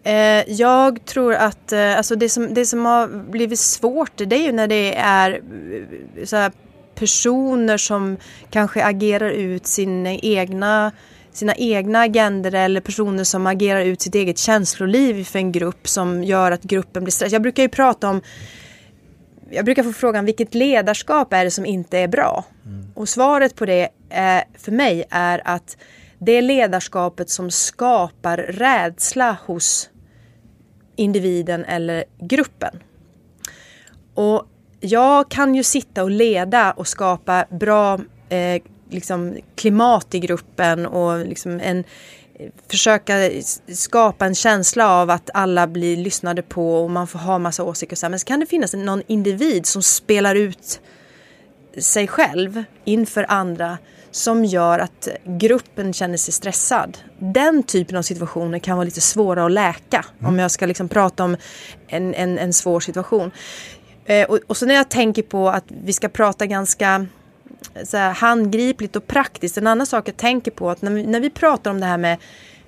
Eh, 0.02 0.52
jag 0.52 1.04
tror 1.04 1.34
att 1.34 1.72
eh, 1.72 1.96
alltså 1.96 2.16
det, 2.16 2.28
som, 2.28 2.54
det 2.54 2.66
som 2.66 2.84
har 2.84 3.08
blivit 3.30 3.58
svårt 3.58 4.12
det 4.16 4.36
är 4.36 4.42
ju 4.42 4.52
när 4.52 4.66
det 4.66 4.96
är 4.96 5.42
eh, 6.16 6.24
så 6.24 6.50
personer 6.94 7.76
som 7.76 8.16
kanske 8.50 8.84
agerar 8.84 9.30
ut 9.30 9.66
sina 9.66 10.10
egna 10.10 10.92
sina 11.32 11.54
egna 11.54 12.00
agender 12.00 12.54
eller 12.54 12.80
personer 12.80 13.24
som 13.24 13.46
agerar 13.46 13.80
ut 13.80 14.02
sitt 14.02 14.14
eget 14.14 14.38
känsloliv 14.38 15.24
för 15.24 15.38
en 15.38 15.52
grupp 15.52 15.88
som 15.88 16.24
gör 16.24 16.52
att 16.52 16.62
gruppen 16.62 17.04
blir 17.04 17.12
stressad. 17.12 17.34
Jag 17.34 17.42
brukar 17.42 17.62
ju 17.62 17.68
prata 17.68 18.08
om 18.08 18.22
jag 19.50 19.64
brukar 19.64 19.82
få 19.82 19.92
frågan 19.92 20.24
vilket 20.24 20.54
ledarskap 20.54 21.32
är 21.32 21.44
det 21.44 21.50
som 21.50 21.66
inte 21.66 21.98
är 21.98 22.08
bra? 22.08 22.44
Mm. 22.66 22.92
Och 22.94 23.08
svaret 23.08 23.56
på 23.56 23.66
det 23.66 23.88
är, 24.10 24.44
för 24.58 24.72
mig 24.72 25.04
är 25.10 25.42
att 25.44 25.76
det 26.18 26.40
ledarskapet 26.40 27.30
som 27.30 27.50
skapar 27.50 28.36
rädsla 28.36 29.36
hos 29.46 29.90
individen 30.96 31.64
eller 31.64 32.04
gruppen. 32.20 32.82
Och 34.14 34.46
jag 34.80 35.30
kan 35.30 35.54
ju 35.54 35.62
sitta 35.62 36.02
och 36.02 36.10
leda 36.10 36.72
och 36.72 36.88
skapa 36.88 37.46
bra 37.50 37.98
eh, 38.28 38.62
liksom, 38.90 39.36
klimat 39.54 40.14
i 40.14 40.18
gruppen 40.18 40.86
och 40.86 41.26
liksom 41.26 41.60
en, 41.60 41.84
försöka 42.68 43.30
skapa 43.74 44.26
en 44.26 44.34
känsla 44.34 44.90
av 44.90 45.10
att 45.10 45.30
alla 45.34 45.66
blir 45.66 45.96
lyssnade 45.96 46.42
på 46.42 46.82
och 46.82 46.90
man 46.90 47.06
får 47.06 47.18
ha 47.18 47.38
massa 47.38 47.64
åsikter. 47.64 47.94
Och 47.94 47.98
så 47.98 48.06
här. 48.06 48.10
Men 48.10 48.18
så 48.18 48.26
kan 48.26 48.40
det 48.40 48.46
finnas 48.46 48.74
någon 48.74 49.02
individ 49.06 49.66
som 49.66 49.82
spelar 49.82 50.34
ut 50.34 50.80
sig 51.78 52.08
själv 52.08 52.64
inför 52.84 53.26
andra 53.28 53.78
som 54.10 54.44
gör 54.44 54.78
att 54.78 55.08
gruppen 55.24 55.92
känner 55.92 56.16
sig 56.16 56.34
stressad. 56.34 56.98
Den 57.18 57.62
typen 57.62 57.96
av 57.96 58.02
situationer 58.02 58.58
kan 58.58 58.76
vara 58.76 58.84
lite 58.84 59.00
svåra 59.00 59.44
att 59.44 59.52
läka 59.52 60.04
mm. 60.18 60.32
om 60.32 60.38
jag 60.38 60.50
ska 60.50 60.66
liksom 60.66 60.88
prata 60.88 61.24
om 61.24 61.36
en, 61.88 62.14
en, 62.14 62.38
en 62.38 62.52
svår 62.52 62.80
situation. 62.80 63.30
Eh, 64.04 64.30
och, 64.30 64.38
och 64.46 64.56
så 64.56 64.66
när 64.66 64.74
jag 64.74 64.88
tänker 64.88 65.22
på 65.22 65.48
att 65.48 65.64
vi 65.68 65.92
ska 65.92 66.08
prata 66.08 66.46
ganska 66.46 67.06
så 67.84 67.96
här, 67.96 68.12
handgripligt 68.12 68.96
och 68.96 69.06
praktiskt. 69.06 69.58
En 69.58 69.66
annan 69.66 69.86
sak 69.86 70.08
jag 70.08 70.16
tänker 70.16 70.50
på 70.50 70.70
att 70.70 70.82
när 70.82 70.90
vi, 70.90 71.06
när 71.06 71.20
vi 71.20 71.30
pratar 71.30 71.70
om 71.70 71.80
det 71.80 71.86
här 71.86 71.98
med 71.98 72.18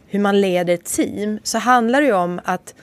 hur 0.06 0.18
man 0.20 0.40
leder 0.40 0.74
ett 0.74 0.84
team 0.84 1.38
så 1.42 1.58
handlar 1.58 2.00
det 2.00 2.06
ju 2.06 2.12
om 2.12 2.40
att 2.44 2.74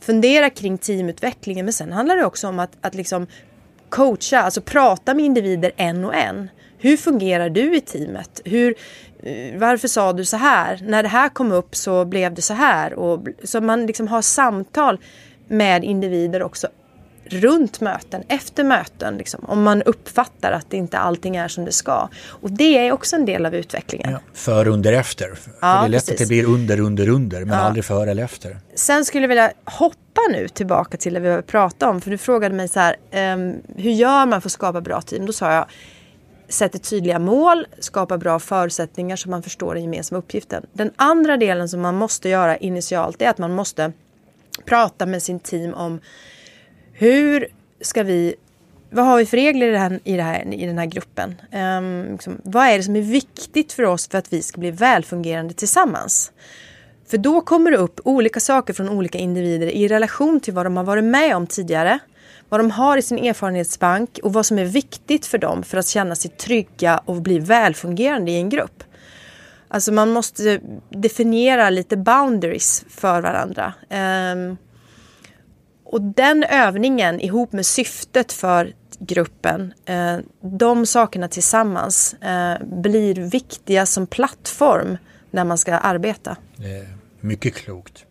fundera 0.00 0.50
kring 0.50 0.78
teamutvecklingen 0.78 1.66
men 1.66 1.72
sen 1.72 1.92
handlar 1.92 2.16
det 2.16 2.24
också 2.24 2.48
om 2.48 2.58
att, 2.58 2.70
att 2.80 2.94
liksom 2.94 3.26
coacha, 3.88 4.40
alltså 4.40 4.60
prata 4.60 5.14
med 5.14 5.24
individer 5.24 5.72
en 5.76 6.04
och 6.04 6.14
en. 6.14 6.50
Hur 6.78 6.96
fungerar 6.96 7.50
du 7.50 7.76
i 7.76 7.80
teamet? 7.80 8.40
Hur, 8.44 8.74
eh, 9.22 9.58
varför 9.58 9.88
sa 9.88 10.12
du 10.12 10.24
så 10.24 10.36
här? 10.36 10.80
När 10.82 11.02
det 11.02 11.08
här 11.08 11.28
kom 11.28 11.52
upp 11.52 11.76
så 11.76 12.04
blev 12.04 12.34
det 12.34 12.42
så 12.42 12.54
här. 12.54 12.94
Och, 12.94 13.26
så 13.44 13.60
man 13.60 13.86
liksom 13.86 14.08
har 14.08 14.22
samtal 14.22 14.98
med 15.48 15.84
individer 15.84 16.42
också 16.42 16.68
runt 17.26 17.80
möten, 17.80 18.22
efter 18.28 18.64
möten, 18.64 19.16
liksom, 19.16 19.44
om 19.48 19.62
man 19.62 19.82
uppfattar 19.82 20.52
att 20.52 20.72
inte 20.72 20.98
allting 20.98 21.36
är 21.36 21.48
som 21.48 21.64
det 21.64 21.72
ska. 21.72 22.08
Och 22.28 22.52
det 22.52 22.78
är 22.78 22.92
också 22.92 23.16
en 23.16 23.24
del 23.24 23.46
av 23.46 23.54
utvecklingen. 23.54 24.10
Ja, 24.12 24.18
för, 24.34 24.68
under, 24.68 24.92
efter. 24.92 25.28
Ja, 25.28 25.34
för 25.60 25.68
det 25.68 25.68
är 25.68 25.88
lätt 25.88 26.06
precis. 26.06 26.12
att 26.12 26.18
det 26.18 26.26
blir 26.26 26.44
under, 26.44 26.80
under, 26.80 27.08
under, 27.08 27.44
men 27.44 27.58
ja. 27.58 27.64
aldrig 27.64 27.84
före 27.84 28.10
eller 28.10 28.24
efter. 28.24 28.58
Sen 28.74 29.04
skulle 29.04 29.22
jag 29.22 29.28
vilja 29.28 29.52
hoppa 29.64 30.20
nu 30.30 30.48
tillbaka 30.48 30.96
till 30.96 31.14
det 31.14 31.20
vi 31.20 31.42
pratade 31.42 31.92
om, 31.92 32.00
för 32.00 32.10
du 32.10 32.18
frågade 32.18 32.54
mig 32.54 32.68
så 32.68 32.80
här, 32.80 32.96
um, 33.34 33.62
hur 33.76 33.90
gör 33.90 34.26
man 34.26 34.40
för 34.40 34.48
att 34.48 34.52
skapa 34.52 34.80
bra 34.80 35.00
team? 35.00 35.26
Då 35.26 35.32
sa 35.32 35.52
jag, 35.52 35.66
sätter 36.48 36.78
tydliga 36.78 37.18
mål, 37.18 37.66
skapar 37.78 38.18
bra 38.18 38.38
förutsättningar 38.38 39.16
så 39.16 39.28
man 39.30 39.42
förstår 39.42 39.74
den 39.74 39.82
gemensamma 39.82 40.18
uppgiften. 40.18 40.66
Den 40.72 40.90
andra 40.96 41.36
delen 41.36 41.68
som 41.68 41.80
man 41.80 41.94
måste 41.94 42.28
göra 42.28 42.56
initialt 42.56 43.22
är 43.22 43.28
att 43.28 43.38
man 43.38 43.52
måste 43.52 43.92
prata 44.64 45.06
med 45.06 45.22
sin 45.22 45.40
team 45.40 45.74
om 45.74 46.00
hur 46.94 47.46
ska 47.80 48.02
vi 48.02 48.34
vad 48.90 49.04
har 49.04 49.18
vi 49.18 49.26
för 49.26 49.36
regler 49.36 49.66
i, 49.66 49.70
det 49.70 49.78
här, 49.78 50.00
i, 50.04 50.16
det 50.16 50.22
här, 50.22 50.54
i 50.54 50.66
den 50.66 50.78
här 50.78 50.86
gruppen? 50.86 51.34
Um, 51.52 52.12
liksom, 52.12 52.40
vad 52.44 52.66
är 52.66 52.76
det 52.76 52.82
som 52.82 52.96
är 52.96 53.00
viktigt 53.00 53.72
för 53.72 53.82
oss 53.82 54.08
för 54.08 54.18
att 54.18 54.32
vi 54.32 54.42
ska 54.42 54.60
bli 54.60 54.70
välfungerande 54.70 55.54
tillsammans? 55.54 56.32
För 57.06 57.18
då 57.18 57.40
kommer 57.40 57.70
det 57.70 57.76
upp 57.76 58.00
olika 58.04 58.40
saker 58.40 58.74
från 58.74 58.88
olika 58.88 59.18
individer 59.18 59.66
i 59.66 59.88
relation 59.88 60.40
till 60.40 60.54
vad 60.54 60.66
de 60.66 60.76
har 60.76 60.84
varit 60.84 61.04
med 61.04 61.36
om 61.36 61.46
tidigare, 61.46 61.98
vad 62.48 62.60
de 62.60 62.70
har 62.70 62.96
i 62.96 63.02
sin 63.02 63.18
erfarenhetsbank 63.18 64.20
och 64.22 64.32
vad 64.32 64.46
som 64.46 64.58
är 64.58 64.64
viktigt 64.64 65.26
för 65.26 65.38
dem 65.38 65.62
för 65.62 65.78
att 65.78 65.86
känna 65.86 66.14
sig 66.14 66.30
trygga 66.30 66.98
och 67.04 67.22
bli 67.22 67.38
välfungerande 67.38 68.30
i 68.30 68.36
en 68.36 68.48
grupp. 68.48 68.84
Alltså 69.68 69.92
man 69.92 70.10
måste 70.10 70.60
definiera 70.90 71.70
lite 71.70 71.96
boundaries 71.96 72.84
för 72.88 73.20
varandra. 73.20 73.74
Um, 73.90 74.56
och 75.94 76.02
den 76.02 76.44
övningen 76.44 77.20
ihop 77.20 77.52
med 77.52 77.66
syftet 77.66 78.32
för 78.32 78.72
gruppen, 78.98 79.72
eh, 79.86 80.16
de 80.40 80.86
sakerna 80.86 81.28
tillsammans 81.28 82.14
eh, 82.14 82.66
blir 82.66 83.14
viktiga 83.14 83.86
som 83.86 84.06
plattform 84.06 84.96
när 85.30 85.44
man 85.44 85.58
ska 85.58 85.74
arbeta. 85.74 86.36
mycket 87.20 87.54
klokt. 87.54 88.04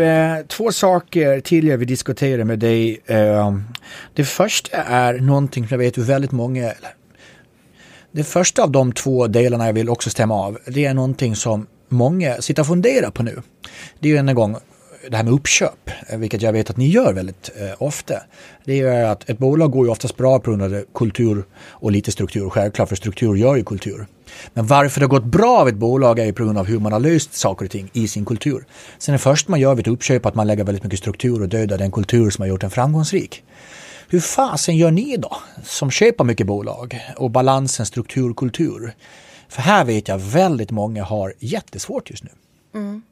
Eh, 0.00 0.46
två 0.48 0.72
saker 0.72 1.40
till 1.40 1.66
jag 1.66 1.78
vill 1.78 1.88
diskutera 1.88 2.44
med 2.44 2.58
dig. 2.58 3.00
Eh, 3.06 3.56
det 4.14 4.24
första 4.24 4.76
är 4.76 5.14
någonting 5.14 5.68
som 5.68 5.74
jag 5.74 5.78
vet 5.78 5.98
väldigt 5.98 6.32
många 6.32 6.72
det 8.12 8.24
första 8.24 8.62
av 8.62 8.70
de 8.70 8.92
två 8.92 9.26
delarna 9.26 9.66
jag 9.66 9.72
vill 9.72 9.88
också 9.88 10.10
stämma 10.10 10.34
av, 10.34 10.58
det 10.66 10.84
är 10.84 10.94
någonting 10.94 11.36
som 11.36 11.66
många 11.92 12.42
sitter 12.42 12.62
och 12.62 12.66
funderar 12.66 13.10
på 13.10 13.22
nu. 13.22 13.42
Det 14.00 14.08
är 14.08 14.12
ju 14.12 14.18
en 14.18 14.34
gång 14.34 14.56
det 15.10 15.16
här 15.16 15.24
med 15.24 15.32
uppköp, 15.32 15.90
eh, 16.08 16.18
vilket 16.18 16.42
jag 16.42 16.52
vet 16.52 16.70
att 16.70 16.76
ni 16.76 16.88
gör 16.88 17.12
väldigt 17.12 17.50
eh, 17.60 17.82
ofta. 17.82 18.14
Det 18.64 18.80
är 18.80 19.04
att 19.04 19.30
ett 19.30 19.38
bolag 19.38 19.70
går 19.70 19.86
ju 19.86 19.92
oftast 19.92 20.16
bra 20.16 20.38
på 20.38 20.50
grund 20.50 20.62
av 20.62 20.84
kultur 20.94 21.44
och 21.54 21.92
lite 21.92 22.12
struktur. 22.12 22.50
Självklart, 22.50 22.88
för 22.88 22.96
struktur 22.96 23.34
gör 23.34 23.56
ju 23.56 23.64
kultur. 23.64 24.06
Men 24.54 24.66
varför 24.66 25.00
det 25.00 25.06
har 25.06 25.10
gått 25.10 25.24
bra 25.24 25.58
av 25.58 25.68
ett 25.68 25.74
bolag 25.74 26.18
är 26.18 26.24
ju 26.24 26.32
på 26.32 26.44
grund 26.44 26.58
av 26.58 26.66
hur 26.66 26.78
man 26.78 26.92
har 26.92 27.00
löst 27.00 27.34
saker 27.34 27.64
och 27.64 27.70
ting 27.70 27.90
i 27.92 28.08
sin 28.08 28.24
kultur. 28.24 28.64
Sen 28.98 29.12
det 29.12 29.18
första 29.18 29.50
man 29.50 29.60
gör 29.60 29.74
vid 29.74 29.86
ett 29.86 29.92
uppköp 29.92 30.26
att 30.26 30.34
man 30.34 30.46
lägger 30.46 30.64
väldigt 30.64 30.84
mycket 30.84 30.98
struktur 30.98 31.42
och 31.42 31.48
dödar 31.48 31.78
den 31.78 31.90
kultur 31.90 32.30
som 32.30 32.42
har 32.42 32.48
gjort 32.48 32.62
en 32.62 32.70
framgångsrik. 32.70 33.42
Hur 34.08 34.20
fasen 34.20 34.76
gör 34.76 34.90
ni 34.90 35.16
då, 35.16 35.36
som 35.64 35.90
köper 35.90 36.24
mycket 36.24 36.46
bolag 36.46 37.00
och 37.16 37.30
balansen 37.30 37.86
struktur-kultur? 37.86 38.94
För 39.52 39.62
här 39.62 39.84
vet 39.84 40.08
jag 40.08 40.18
väldigt 40.18 40.70
många 40.70 41.04
har 41.04 41.34
jättesvårt 41.38 42.10
just 42.10 42.24
nu. 42.24 42.30
Mm. 42.74 43.02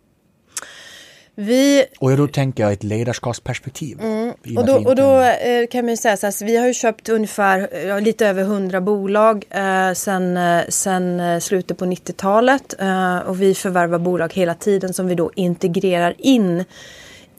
Vi, 1.34 1.84
Och 1.98 2.16
då 2.16 2.26
tänker 2.26 2.62
jag 2.62 2.72
ett 2.72 2.84
ledarskapsperspektiv. 2.84 4.00
Mm. 4.00 4.34
och 4.56 4.66
då, 4.66 4.74
och 4.74 4.96
då 4.96 5.20
eh, 5.20 5.66
kan 5.70 5.84
man 5.84 5.90
ju 5.90 5.96
säga 5.96 6.16
så 6.16 6.26
här, 6.26 6.46
vi 6.46 6.56
har 6.56 6.66
ju 6.66 6.74
köpt 6.74 7.08
ungefär 7.08 7.86
ja, 7.86 7.98
lite 7.98 8.26
över 8.26 8.42
100 8.42 8.80
bolag 8.80 9.44
eh, 9.50 9.92
sen, 9.92 10.36
eh, 10.36 10.62
sen 10.68 11.20
eh, 11.20 11.38
slutet 11.38 11.78
på 11.78 11.84
90-talet. 11.84 12.74
Eh, 12.80 13.18
och 13.18 13.42
vi 13.42 13.54
förvärvar 13.54 13.98
bolag 13.98 14.34
hela 14.34 14.54
tiden 14.54 14.94
som 14.94 15.06
vi 15.06 15.14
då 15.14 15.30
integrerar 15.34 16.14
in 16.18 16.64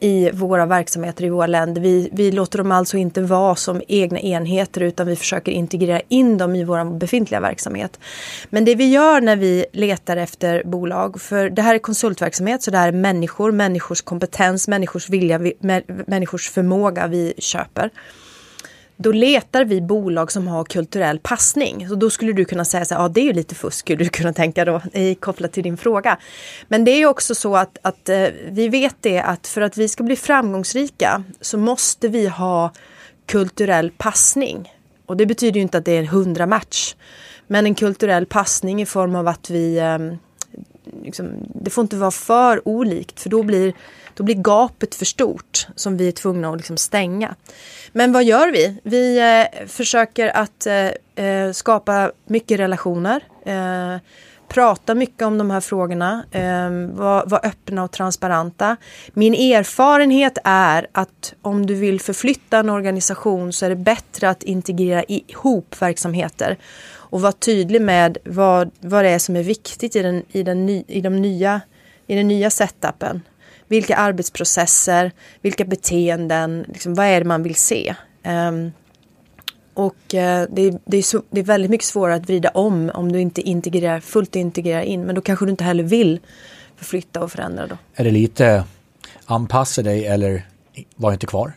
i 0.02 0.30
våra 0.32 0.66
verksamheter 0.66 1.24
i 1.24 1.28
våra 1.28 1.46
länder. 1.46 1.82
Vi, 1.82 2.08
vi 2.12 2.32
låter 2.32 2.58
dem 2.58 2.72
alltså 2.72 2.96
inte 2.96 3.20
vara 3.20 3.56
som 3.56 3.82
egna 3.88 4.20
enheter 4.20 4.80
utan 4.80 5.06
vi 5.06 5.16
försöker 5.16 5.52
integrera 5.52 6.00
in 6.08 6.38
dem 6.38 6.56
i 6.56 6.64
vår 6.64 6.98
befintliga 6.98 7.40
verksamhet. 7.40 8.00
Men 8.50 8.64
det 8.64 8.74
vi 8.74 8.90
gör 8.90 9.20
när 9.20 9.36
vi 9.36 9.64
letar 9.72 10.16
efter 10.16 10.62
bolag, 10.64 11.20
för 11.20 11.50
det 11.50 11.62
här 11.62 11.74
är 11.74 11.78
konsultverksamhet 11.78 12.62
så 12.62 12.70
det 12.70 12.78
här 12.78 12.88
är 12.88 12.92
människor, 12.92 13.52
människors 13.52 14.02
kompetens, 14.02 14.68
människors 14.68 15.08
vilja, 15.08 15.40
människors 16.06 16.50
förmåga 16.50 17.06
vi 17.06 17.34
köper 17.38 17.90
då 18.96 19.12
letar 19.12 19.64
vi 19.64 19.80
bolag 19.80 20.32
som 20.32 20.48
har 20.48 20.64
kulturell 20.64 21.18
passning. 21.18 21.88
Så 21.88 21.94
då 21.94 22.10
skulle 22.10 22.32
du 22.32 22.44
kunna 22.44 22.64
säga 22.64 22.84
så 22.84 22.94
här, 22.94 23.02
ja 23.02 23.08
det 23.08 23.20
är 23.20 23.24
ju 23.24 23.32
lite 23.32 23.54
fusk, 23.54 23.78
skulle 23.78 24.04
du 24.04 24.10
kunna 24.10 24.32
tänka 24.32 24.64
då, 24.64 24.80
kopplat 25.20 25.52
till 25.52 25.62
din 25.62 25.76
fråga. 25.76 26.18
Men 26.68 26.84
det 26.84 26.90
är 26.90 27.06
också 27.06 27.34
så 27.34 27.56
att, 27.56 27.78
att 27.82 28.08
eh, 28.08 28.26
vi 28.48 28.68
vet 28.68 28.96
det 29.00 29.20
att 29.20 29.46
för 29.46 29.60
att 29.60 29.76
vi 29.76 29.88
ska 29.88 30.02
bli 30.02 30.16
framgångsrika 30.16 31.24
så 31.40 31.58
måste 31.58 32.08
vi 32.08 32.28
ha 32.28 32.72
kulturell 33.26 33.90
passning. 33.90 34.72
Och 35.06 35.16
det 35.16 35.26
betyder 35.26 35.56
ju 35.56 35.62
inte 35.62 35.78
att 35.78 35.84
det 35.84 35.92
är 35.92 35.98
en 35.98 36.06
hundra 36.06 36.46
match. 36.46 36.94
Men 37.46 37.66
en 37.66 37.74
kulturell 37.74 38.26
passning 38.26 38.82
i 38.82 38.86
form 38.86 39.14
av 39.14 39.28
att 39.28 39.50
vi 39.50 39.78
ehm, 39.78 40.16
liksom, 41.04 41.26
det 41.54 41.70
får 41.70 41.82
inte 41.82 41.96
vara 41.96 42.10
för 42.10 42.68
olikt 42.68 43.20
för 43.20 43.30
då 43.30 43.42
blir, 43.42 43.72
då 44.14 44.24
blir 44.24 44.34
gapet 44.34 44.94
för 44.94 45.04
stort 45.04 45.66
som 45.76 45.96
vi 45.96 46.08
är 46.08 46.12
tvungna 46.12 46.50
att 46.50 46.56
liksom 46.56 46.76
stänga. 46.76 47.34
Men 47.92 48.12
vad 48.12 48.24
gör 48.24 48.52
vi? 48.52 48.80
Vi 48.82 49.18
eh, 49.18 49.66
försöker 49.66 50.36
att 50.36 50.66
eh, 50.66 51.24
eh 51.26 51.52
skapa 51.52 52.12
mycket 52.26 52.60
relationer. 52.60 53.24
Eh, 53.46 53.96
prata 54.52 54.94
mycket 54.94 55.22
om 55.22 55.38
de 55.38 55.50
här 55.50 55.60
frågorna. 55.60 56.24
Eh, 56.30 56.70
Vara 56.96 57.24
var 57.24 57.46
öppna 57.46 57.84
och 57.84 57.90
transparenta. 57.90 58.76
Min 59.12 59.34
erfarenhet 59.34 60.38
är 60.44 60.86
att 60.92 61.34
om 61.42 61.66
du 61.66 61.74
vill 61.74 62.00
förflytta 62.00 62.58
en 62.58 62.70
organisation 62.70 63.52
så 63.52 63.66
är 63.66 63.70
det 63.70 63.76
bättre 63.76 64.30
att 64.30 64.42
integrera 64.42 65.04
ihop 65.04 65.82
verksamheter 65.82 66.58
och 67.12 67.20
vara 67.20 67.32
tydlig 67.32 67.82
med 67.82 68.18
vad, 68.24 68.70
vad 68.80 69.04
det 69.04 69.10
är 69.10 69.18
som 69.18 69.36
är 69.36 69.42
viktigt 69.42 69.96
i 69.96 70.02
den, 70.02 70.22
i 70.32 70.42
den, 70.42 70.66
ny, 70.66 70.84
i 70.88 71.00
de 71.00 71.22
nya, 71.22 71.60
i 72.06 72.14
den 72.14 72.28
nya 72.28 72.50
setupen. 72.50 73.22
Vilka 73.72 73.96
arbetsprocesser, 73.96 75.12
vilka 75.42 75.64
beteenden, 75.64 76.64
liksom, 76.68 76.94
vad 76.94 77.06
är 77.06 77.20
det 77.20 77.26
man 77.26 77.42
vill 77.42 77.54
se? 77.54 77.94
Um, 78.24 78.72
och 79.74 79.96
uh, 80.14 80.44
det, 80.50 80.78
det, 80.84 80.96
är 80.96 81.02
så, 81.02 81.22
det 81.30 81.40
är 81.40 81.44
väldigt 81.44 81.70
mycket 81.70 81.86
svårare 81.86 82.14
att 82.14 82.26
vrida 82.26 82.48
om 82.48 82.90
om 82.94 83.12
du 83.12 83.20
inte 83.20 83.40
integrerar, 83.40 84.00
fullt 84.00 84.36
integrerar 84.36 84.82
in. 84.82 85.02
Men 85.04 85.14
då 85.14 85.20
kanske 85.20 85.46
du 85.46 85.50
inte 85.50 85.64
heller 85.64 85.84
vill 85.84 86.20
förflytta 86.76 87.22
och 87.22 87.32
förändra 87.32 87.66
då. 87.66 87.78
Är 87.94 88.04
det 88.04 88.10
lite 88.10 88.64
anpassa 89.24 89.82
dig 89.82 90.06
eller 90.06 90.46
var 90.96 91.12
inte 91.12 91.26
kvar? 91.26 91.52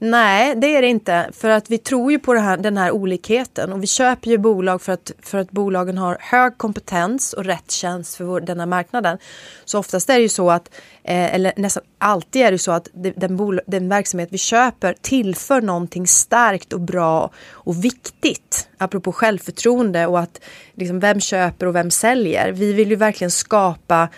Nej, 0.00 0.54
det 0.56 0.76
är 0.76 0.82
det 0.82 0.88
inte. 0.88 1.30
För 1.32 1.48
att 1.48 1.70
vi 1.70 1.78
tror 1.78 2.12
ju 2.12 2.18
på 2.18 2.34
här, 2.34 2.56
den 2.56 2.76
här 2.76 2.90
olikheten 2.90 3.72
och 3.72 3.82
vi 3.82 3.86
köper 3.86 4.30
ju 4.30 4.38
bolag 4.38 4.82
för 4.82 4.92
att, 4.92 5.12
för 5.22 5.38
att 5.38 5.50
bolagen 5.50 5.98
har 5.98 6.16
hög 6.20 6.58
kompetens 6.58 7.32
och 7.32 7.44
rätt 7.44 7.70
tjänst 7.70 8.16
för 8.16 8.24
vår, 8.24 8.40
den 8.40 8.60
här 8.60 8.66
marknaden. 8.66 9.18
Så 9.64 9.78
oftast 9.78 10.10
är 10.10 10.14
det 10.14 10.20
ju 10.20 10.28
så 10.28 10.50
att, 10.50 10.74
eh, 11.04 11.34
eller 11.34 11.52
nästan 11.56 11.82
alltid 11.98 12.42
är 12.42 12.52
det 12.52 12.58
så 12.58 12.72
att 12.72 12.88
den, 12.92 13.60
den 13.66 13.88
verksamhet 13.88 14.28
vi 14.32 14.38
köper 14.38 14.94
tillför 15.00 15.60
någonting 15.60 16.06
starkt 16.06 16.72
och 16.72 16.80
bra 16.80 17.30
och 17.50 17.84
viktigt. 17.84 18.68
Apropå 18.78 19.12
självförtroende 19.12 20.06
och 20.06 20.20
att 20.20 20.40
liksom, 20.74 21.00
vem 21.00 21.20
köper 21.20 21.66
och 21.66 21.74
vem 21.74 21.90
säljer. 21.90 22.52
Vi 22.52 22.72
vill 22.72 22.90
ju 22.90 22.96
verkligen 22.96 23.30
skapa 23.30 24.08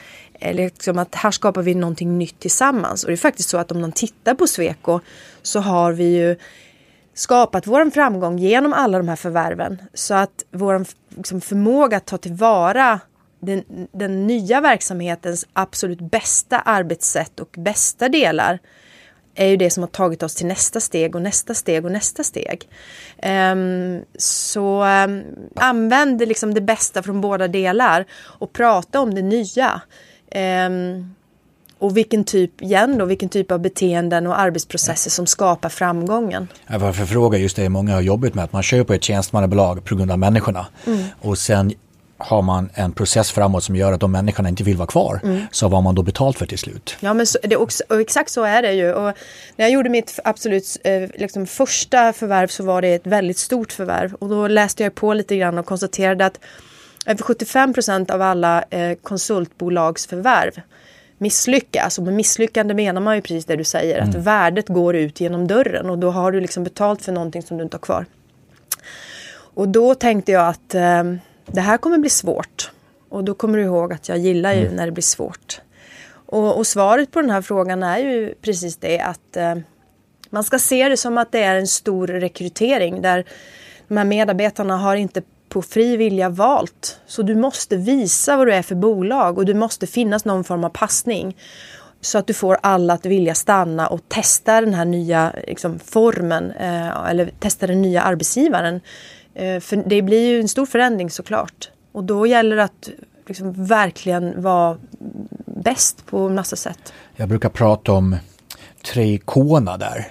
liksom 0.41 0.99
att 0.99 1.15
här 1.15 1.31
skapar 1.31 1.63
vi 1.63 1.75
någonting 1.75 2.19
nytt 2.19 2.41
tillsammans. 2.41 3.05
Och 3.05 3.11
det 3.11 3.15
är 3.15 3.17
faktiskt 3.17 3.49
så 3.49 3.59
att 3.59 3.73
om 3.73 3.81
man 3.81 3.93
tittar 3.93 4.35
på 4.35 4.47
Sweco 4.47 5.01
så 5.43 5.61
har 5.61 5.93
vi 5.93 6.05
ju 6.05 6.37
skapat 7.15 7.67
vår 7.67 7.91
framgång 7.91 8.39
genom 8.39 8.73
alla 8.73 8.99
de 8.99 9.09
här 9.09 9.17
förvärven. 9.17 9.83
Så 9.95 10.15
att 10.15 10.45
vår 10.51 10.85
liksom, 11.17 11.41
förmåga 11.41 11.97
att 11.97 12.07
ta 12.07 12.19
tillvara 12.19 13.01
den, 13.41 13.65
den 13.93 14.27
nya 14.27 14.61
verksamhetens 14.61 15.47
absolut 15.53 16.01
bästa 16.01 16.59
arbetssätt 16.59 17.41
och 17.41 17.55
bästa 17.59 18.09
delar 18.09 18.59
är 19.35 19.47
ju 19.47 19.57
det 19.57 19.71
som 19.71 19.83
har 19.83 19.89
tagit 19.89 20.23
oss 20.23 20.35
till 20.35 20.47
nästa 20.47 20.81
steg 20.81 21.15
och 21.15 21.23
nästa 21.23 21.55
steg 21.55 21.85
och 21.85 21.93
nästa 21.93 22.25
steg. 22.25 22.69
Um, 23.53 24.05
så 24.19 24.85
um, 24.85 25.23
använd 25.57 26.29
liksom 26.29 26.55
det 26.55 26.61
bästa 26.61 27.03
från 27.03 27.21
båda 27.21 27.49
delar 27.49 28.07
och 28.23 28.53
prata 28.53 29.01
om 29.01 29.15
det 29.15 29.23
nya. 29.23 29.81
Um, 30.35 31.15
och 31.79 31.97
vilken 31.97 32.25
typ, 32.25 32.63
igen 32.63 32.99
då, 32.99 33.05
vilken 33.05 33.29
typ 33.29 33.51
av 33.51 33.61
beteenden 33.61 34.27
och 34.27 34.39
arbetsprocesser 34.39 35.11
som 35.11 35.27
skapar 35.27 35.69
framgången. 35.69 36.49
Varför 36.67 37.05
fråga 37.05 37.39
just 37.39 37.57
det 37.57 37.69
många 37.69 37.95
har 37.95 38.01
jobbat 38.01 38.35
med, 38.35 38.45
att 38.45 38.53
man 38.53 38.63
köper 38.63 38.95
ett 38.95 39.05
tjänstemannabolag 39.05 39.85
på 39.85 39.97
grund 39.97 40.11
av 40.11 40.19
människorna. 40.19 40.67
Mm. 40.87 41.05
Och 41.21 41.39
sen 41.39 41.73
har 42.19 42.43
man 42.43 42.71
en 42.75 42.93
process 42.93 43.31
framåt 43.31 43.65
som 43.65 43.77
gör 43.77 43.93
att 43.93 44.01
de 44.01 44.13
människorna 44.13 44.49
inte 44.49 44.65
vill 44.65 44.77
vara 44.77 44.87
kvar. 44.87 45.21
Mm. 45.23 45.43
Så 45.51 45.69
vad 45.69 45.77
har 45.77 45.83
man 45.83 45.95
då 45.95 46.03
betalt 46.03 46.39
för 46.39 46.47
till 46.47 46.59
slut? 46.59 46.97
Ja 47.01 47.15
men 47.15 47.27
så, 47.27 47.39
det, 47.43 47.57
och, 47.57 47.71
och 47.89 48.01
exakt 48.01 48.31
så 48.31 48.45
är 48.45 48.63
det 48.63 48.73
ju. 48.73 48.93
Och 48.93 49.13
när 49.57 49.65
jag 49.65 49.71
gjorde 49.71 49.91
mitt 49.91 50.19
absolut 50.25 50.77
eh, 50.85 51.03
liksom 51.15 51.47
första 51.47 52.13
förvärv 52.13 52.47
så 52.49 52.65
var 52.65 52.83
det 52.83 52.95
ett 52.95 53.07
väldigt 53.07 53.39
stort 53.39 53.73
förvärv. 53.73 54.15
Och 54.15 54.29
då 54.29 54.49
läste 54.49 54.83
jag 54.83 54.95
på 54.95 55.15
lite 55.15 55.37
grann 55.37 55.59
och 55.59 55.67
konstaterade 55.67 56.27
att 56.27 56.41
över 57.07 57.23
75 57.23 57.73
procent 57.73 58.11
av 58.11 58.23
alla 58.23 58.65
eh, 58.71 58.95
konsultbolagsförvärv 59.03 60.61
misslyckas. 61.19 61.99
Och 61.99 62.05
med 62.05 62.15
misslyckande 62.15 62.75
menar 62.75 63.01
man 63.01 63.17
ju 63.17 63.23
precis 63.23 63.45
det 63.45 63.57
du 63.57 63.65
säger, 63.65 63.99
mm. 63.99 64.09
att 64.09 64.15
värdet 64.15 64.69
går 64.69 64.97
ut 64.97 65.21
genom 65.21 65.47
dörren 65.47 65.91
och 65.91 65.99
då 65.99 66.11
har 66.11 66.33
du 66.33 66.41
liksom 66.41 66.65
betalt 66.65 67.03
för 67.03 67.13
någonting 67.13 67.43
som 67.43 67.57
du 67.57 67.65
inte 67.65 67.77
har 67.77 67.83
kvar. 67.83 68.07
Och 69.55 69.69
då 69.69 69.95
tänkte 69.95 70.33
jag 70.33 70.49
att 70.49 70.75
eh, 70.75 71.05
det 71.47 71.61
här 71.61 71.77
kommer 71.77 71.99
bli 71.99 72.11
svårt. 72.11 72.71
Och 73.09 73.25
då 73.25 73.35
kommer 73.35 73.59
du 73.59 73.65
ihåg 73.65 73.93
att 73.93 74.09
jag 74.09 74.19
gillar 74.19 74.53
ju 74.53 74.61
mm. 74.61 74.77
när 74.77 74.87
det 74.87 74.93
blir 74.93 75.03
svårt. 75.03 75.61
Och, 76.27 76.57
och, 76.59 76.67
svaret 76.67 77.11
på 77.11 77.21
den 77.21 77.31
här 77.31 77.43
frågan 77.43 77.83
är 77.83 77.99
ju 77.99 78.35
precis 78.35 78.77
det 78.77 79.01
att 79.01 79.37
eh, 79.37 79.55
man 80.31 80.45
ska 80.45 80.59
se 80.59 80.89
det 80.89 80.97
som 80.97 81.19
att 81.19 81.33
det 81.33 81.43
är 81.43 81.57
en 81.57 81.67
stor 81.67 82.07
rekrytering 82.07 83.03
där 83.03 83.25
de 83.89 83.97
här 83.97 84.05
medarbetarna 84.05 84.77
har 84.77 84.97
inte 84.97 85.23
på 85.51 85.63
fri 85.63 85.97
vilja 85.97 86.29
valt. 86.29 87.01
Så 87.07 87.23
du 87.23 87.35
måste 87.35 87.77
visa 87.77 88.37
vad 88.37 88.47
du 88.47 88.55
är 88.55 88.63
för 88.63 88.75
bolag 88.75 89.39
och 89.39 89.45
det 89.45 89.55
måste 89.55 89.87
finnas 89.87 90.25
någon 90.25 90.45
form 90.45 90.65
av 90.65 90.69
passning. 90.69 91.37
Så 92.01 92.19
att 92.19 92.27
du 92.27 92.35
får 92.35 92.59
alla 92.63 92.95
att 92.95 93.07
vilja 93.07 93.35
stanna 93.35 93.87
och 93.87 94.01
testa 94.09 94.61
den 94.61 94.75
här 94.75 94.85
nya 94.85 95.33
liksom, 95.47 95.79
formen 95.79 96.51
eh, 96.51 97.11
eller 97.11 97.31
testa 97.39 97.67
den 97.67 97.83
nya 97.83 98.03
arbetsgivaren. 98.03 98.81
Eh, 99.35 99.61
för 99.61 99.77
det 99.87 100.03
blir 100.03 100.29
ju 100.29 100.41
en 100.41 100.49
stor 100.49 100.67
förändring 100.67 101.11
såklart. 101.11 101.71
Och 101.93 102.05
då 102.05 102.27
gäller 102.27 102.57
det 102.57 102.65
att 102.65 102.89
liksom, 103.27 103.65
verkligen 103.65 104.43
vara 104.43 104.79
bäst 105.47 106.07
på 106.07 106.29
massa 106.29 106.57
sätt. 106.57 106.93
Jag 107.17 107.29
brukar 107.29 107.49
prata 107.49 107.93
om 107.93 108.17
tre 108.93 109.19
K 109.19 109.61
där. 109.61 110.09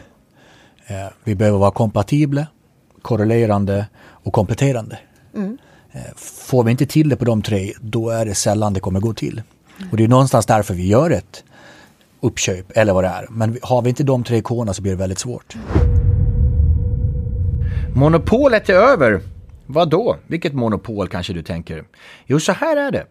Eh, 0.87 1.07
vi 1.23 1.35
behöver 1.35 1.57
vara 1.57 1.71
kompatibla, 1.71 2.47
korrelerande 3.01 3.85
och 4.23 4.33
kompletterande. 4.33 4.99
Mm. 5.35 5.57
Får 6.15 6.63
vi 6.63 6.71
inte 6.71 6.85
till 6.85 7.09
det 7.09 7.15
på 7.15 7.25
de 7.25 7.41
tre, 7.41 7.73
då 7.81 8.09
är 8.09 8.25
det 8.25 8.35
sällan 8.35 8.73
det 8.73 8.79
kommer 8.79 8.99
gå 8.99 9.13
till. 9.13 9.41
Mm. 9.77 9.89
Och 9.91 9.97
det 9.97 10.03
är 10.03 10.07
någonstans 10.07 10.45
därför 10.45 10.73
vi 10.73 10.87
gör 10.87 11.09
ett 11.09 11.43
uppköp 12.21 12.77
eller 12.77 12.93
vad 12.93 13.03
det 13.03 13.07
är. 13.07 13.27
Men 13.29 13.57
har 13.61 13.81
vi 13.81 13.89
inte 13.89 14.03
de 14.03 14.23
tre 14.23 14.41
korna 14.41 14.73
så 14.73 14.81
blir 14.81 14.91
det 14.91 14.97
väldigt 14.97 15.19
svårt. 15.19 15.55
Monopolet 17.95 18.69
är 18.69 18.73
över. 18.73 19.21
Vad 19.65 19.89
då? 19.89 20.17
Vilket 20.27 20.53
monopol 20.53 21.07
kanske 21.07 21.33
du 21.33 21.43
tänker? 21.43 21.83
Jo, 22.25 22.39
så 22.39 22.51
här 22.51 22.77
är 22.77 22.91
det. 22.91 23.05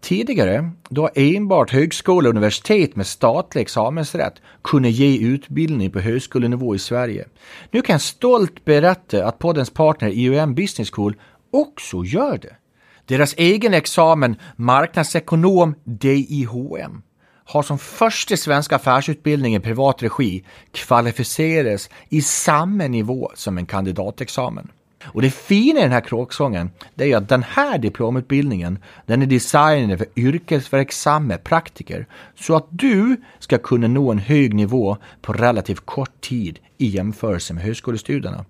Tidigare, 0.00 0.70
då 0.88 1.10
enbart 1.14 1.70
högskola 1.70 2.28
och 2.28 2.34
universitet 2.34 2.96
med 2.96 3.06
statlig 3.06 3.62
examensrätt 3.62 4.34
kunde 4.62 4.90
ge 4.90 5.26
utbildning 5.26 5.90
på 5.90 6.00
högskolenivå 6.00 6.74
i 6.74 6.78
Sverige. 6.78 7.24
Nu 7.70 7.82
kan 7.82 7.94
jag 7.94 8.00
stolt 8.00 8.64
berätta 8.64 9.26
att 9.26 9.38
poddens 9.38 9.70
partner 9.70 10.08
IOM 10.08 10.54
Business 10.54 10.90
School 10.90 11.16
också 11.52 12.04
gör 12.04 12.38
det. 12.38 12.56
Deras 13.04 13.34
egen 13.34 13.74
examen, 13.74 14.36
marknadsekonom 14.56 15.74
DIHM, 15.84 17.02
har 17.44 17.62
som 17.62 17.78
första 17.78 18.36
svenska 18.36 18.76
affärsutbildning 18.76 19.54
i 19.54 19.60
privat 19.60 20.02
regi 20.02 20.44
kvalificerats 20.72 21.90
i 22.08 22.22
samma 22.22 22.86
nivå 22.86 23.30
som 23.34 23.58
en 23.58 23.66
kandidatexamen. 23.66 24.68
Och 25.04 25.22
det 25.22 25.30
fina 25.30 25.80
i 25.80 25.82
den 25.82 25.92
här 25.92 26.00
kråksången, 26.00 26.70
det 26.94 27.12
är 27.12 27.16
att 27.16 27.28
den 27.28 27.42
här 27.42 27.78
diplomutbildningen, 27.78 28.78
den 29.06 29.22
är 29.22 29.26
designad 29.26 29.98
för 29.98 30.06
yrkesverksamma 30.16 31.36
praktiker. 31.36 32.06
Så 32.34 32.56
att 32.56 32.66
du 32.70 33.16
ska 33.38 33.58
kunna 33.58 33.88
nå 33.88 34.10
en 34.10 34.18
hög 34.18 34.54
nivå 34.54 34.96
på 35.20 35.32
relativt 35.32 35.86
kort 35.86 36.20
tid 36.20 36.58
i 36.78 36.86
jämförelse 36.86 37.54
med 37.54 37.64
högskolestudierna. 37.64 38.44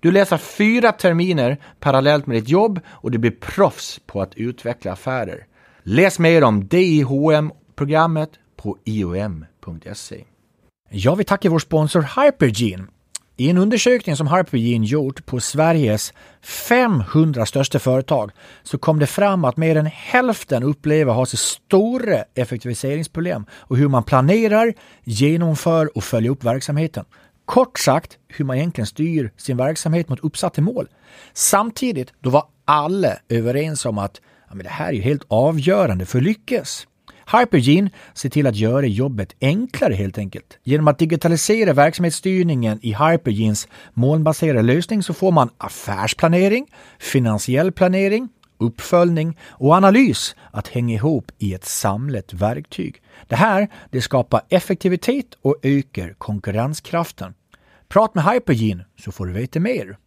Du 0.00 0.10
läser 0.10 0.36
fyra 0.36 0.92
terminer 0.92 1.56
parallellt 1.80 2.26
med 2.26 2.36
ditt 2.36 2.48
jobb 2.48 2.80
och 2.88 3.10
du 3.10 3.18
blir 3.18 3.30
proffs 3.30 4.00
på 4.06 4.22
att 4.22 4.34
utveckla 4.34 4.92
affärer. 4.92 5.46
Läs 5.82 6.18
mer 6.18 6.44
om 6.44 6.68
DIHM-programmet 6.68 8.30
på 8.56 8.78
iom.se. 8.84 10.24
Jag 10.90 11.16
vill 11.16 11.26
tacka 11.26 11.50
vår 11.50 11.58
sponsor 11.58 12.22
Hypergene. 12.22 12.86
I 13.40 13.50
en 13.50 13.58
undersökning 13.58 14.16
som 14.16 14.26
Hypergene 14.26 14.86
gjort 14.86 15.26
på 15.26 15.40
Sveriges 15.40 16.12
500 16.42 17.46
största 17.46 17.78
företag 17.78 18.30
så 18.62 18.78
kom 18.78 18.98
det 18.98 19.06
fram 19.06 19.44
att 19.44 19.56
mer 19.56 19.76
än 19.76 19.86
hälften 19.86 20.62
upplever 20.62 21.12
ha 21.12 21.26
så 21.26 21.36
stora 21.36 22.24
effektiviseringsproblem 22.34 23.46
och 23.52 23.76
hur 23.76 23.88
man 23.88 24.02
planerar, 24.02 24.74
genomför 25.04 25.96
och 25.96 26.04
följer 26.04 26.30
upp 26.30 26.44
verksamheten. 26.44 27.04
Kort 27.48 27.78
sagt 27.78 28.18
hur 28.28 28.44
man 28.44 28.56
egentligen 28.56 28.86
styr 28.86 29.32
sin 29.36 29.56
verksamhet 29.56 30.08
mot 30.08 30.20
uppsatta 30.20 30.60
mål. 30.60 30.88
Samtidigt 31.32 32.12
då 32.20 32.30
var 32.30 32.44
alla 32.64 33.16
överens 33.28 33.86
om 33.86 33.98
att 33.98 34.20
ja, 34.48 34.54
men 34.54 34.64
det 34.64 34.70
här 34.70 34.88
är 34.88 34.92
ju 34.92 35.00
helt 35.00 35.22
avgörande 35.28 36.06
för 36.06 36.18
att 36.18 36.24
lyckas. 36.24 36.86
Hypergene 37.32 37.90
ser 38.14 38.28
till 38.28 38.46
att 38.46 38.56
göra 38.56 38.86
jobbet 38.86 39.34
enklare 39.40 39.94
helt 39.94 40.18
enkelt. 40.18 40.58
Genom 40.64 40.88
att 40.88 40.98
digitalisera 40.98 41.72
verksamhetsstyrningen 41.72 42.78
i 42.82 42.94
Hypergenes 42.94 43.68
molnbaserade 43.94 44.62
lösning 44.62 45.02
så 45.02 45.14
får 45.14 45.32
man 45.32 45.50
affärsplanering, 45.58 46.66
finansiell 46.98 47.72
planering, 47.72 48.28
uppföljning 48.58 49.38
och 49.48 49.74
analys 49.74 50.36
att 50.50 50.68
hänga 50.68 50.94
ihop 50.94 51.32
i 51.38 51.54
ett 51.54 51.64
samlat 51.64 52.32
verktyg. 52.32 53.02
Det 53.26 53.36
här 53.36 53.68
det 53.90 54.00
skapar 54.00 54.40
effektivitet 54.48 55.26
och 55.42 55.56
ökar 55.62 56.14
konkurrenskraften. 56.18 57.34
Prat 57.88 58.14
med 58.14 58.24
Hypergene 58.24 58.84
så 58.98 59.12
får 59.12 59.26
du 59.26 59.32
veta 59.32 59.60
mer. 59.60 59.98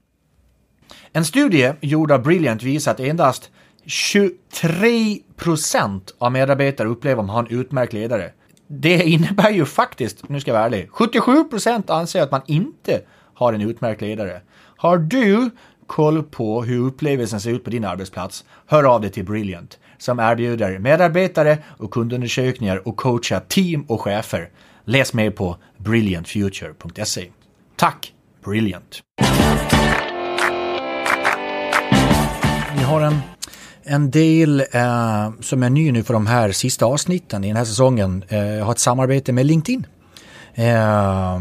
En 1.13 1.25
studie 1.25 1.73
gjord 1.81 2.11
av 2.11 2.21
Brilliant 2.23 2.63
visar 2.63 2.91
att 2.91 2.99
endast 2.99 3.51
23 3.85 5.19
procent 5.35 6.15
av 6.17 6.31
medarbetare 6.31 6.87
upplever 6.87 7.21
att 7.21 7.27
man 7.27 7.35
har 7.35 7.43
en 7.43 7.59
utmärkt 7.59 7.93
ledare. 7.93 8.31
Det 8.67 9.03
innebär 9.03 9.49
ju 9.49 9.65
faktiskt, 9.65 10.29
nu 10.29 10.39
ska 10.39 10.51
jag 10.51 10.55
vara 10.55 10.65
ärlig, 10.65 10.89
77 10.91 11.43
procent 11.43 11.89
anser 11.89 12.21
att 12.21 12.31
man 12.31 12.41
inte 12.45 13.01
har 13.33 13.53
en 13.53 13.61
utmärkt 13.61 14.01
ledare. 14.01 14.41
Har 14.77 14.97
du 14.97 15.49
koll 15.91 16.23
på 16.23 16.63
hur 16.63 16.79
upplevelsen 16.87 17.41
ser 17.41 17.51
ut 17.51 17.63
på 17.63 17.69
din 17.69 17.85
arbetsplats? 17.85 18.45
Hör 18.65 18.83
av 18.83 19.01
dig 19.01 19.09
till 19.09 19.25
Brilliant 19.25 19.79
som 19.97 20.19
erbjuder 20.19 20.79
medarbetare 20.79 21.57
och 21.65 21.91
kundundersökningar 21.91 22.87
och 22.87 22.97
coachar 22.97 23.39
team 23.39 23.85
och 23.87 24.01
chefer. 24.01 24.49
Läs 24.85 25.13
mer 25.13 25.31
på 25.31 25.57
brilliantfuture.se. 25.77 27.29
Tack 27.75 28.13
Brilliant! 28.45 29.01
Vi 32.77 32.83
har 32.83 33.01
en 33.01 33.19
en 33.83 34.11
del 34.11 34.59
eh, 34.71 35.31
som 35.41 35.63
är 35.63 35.69
ny 35.69 35.91
nu 35.91 36.03
för 36.03 36.13
de 36.13 36.27
här 36.27 36.51
sista 36.51 36.85
avsnitten 36.85 37.43
i 37.43 37.47
den 37.47 37.57
här 37.57 37.65
säsongen 37.65 38.23
eh, 38.27 38.65
har 38.65 38.71
ett 38.71 38.79
samarbete 38.79 39.33
med 39.33 39.45
LinkedIn. 39.45 39.87
Eh, 40.53 41.39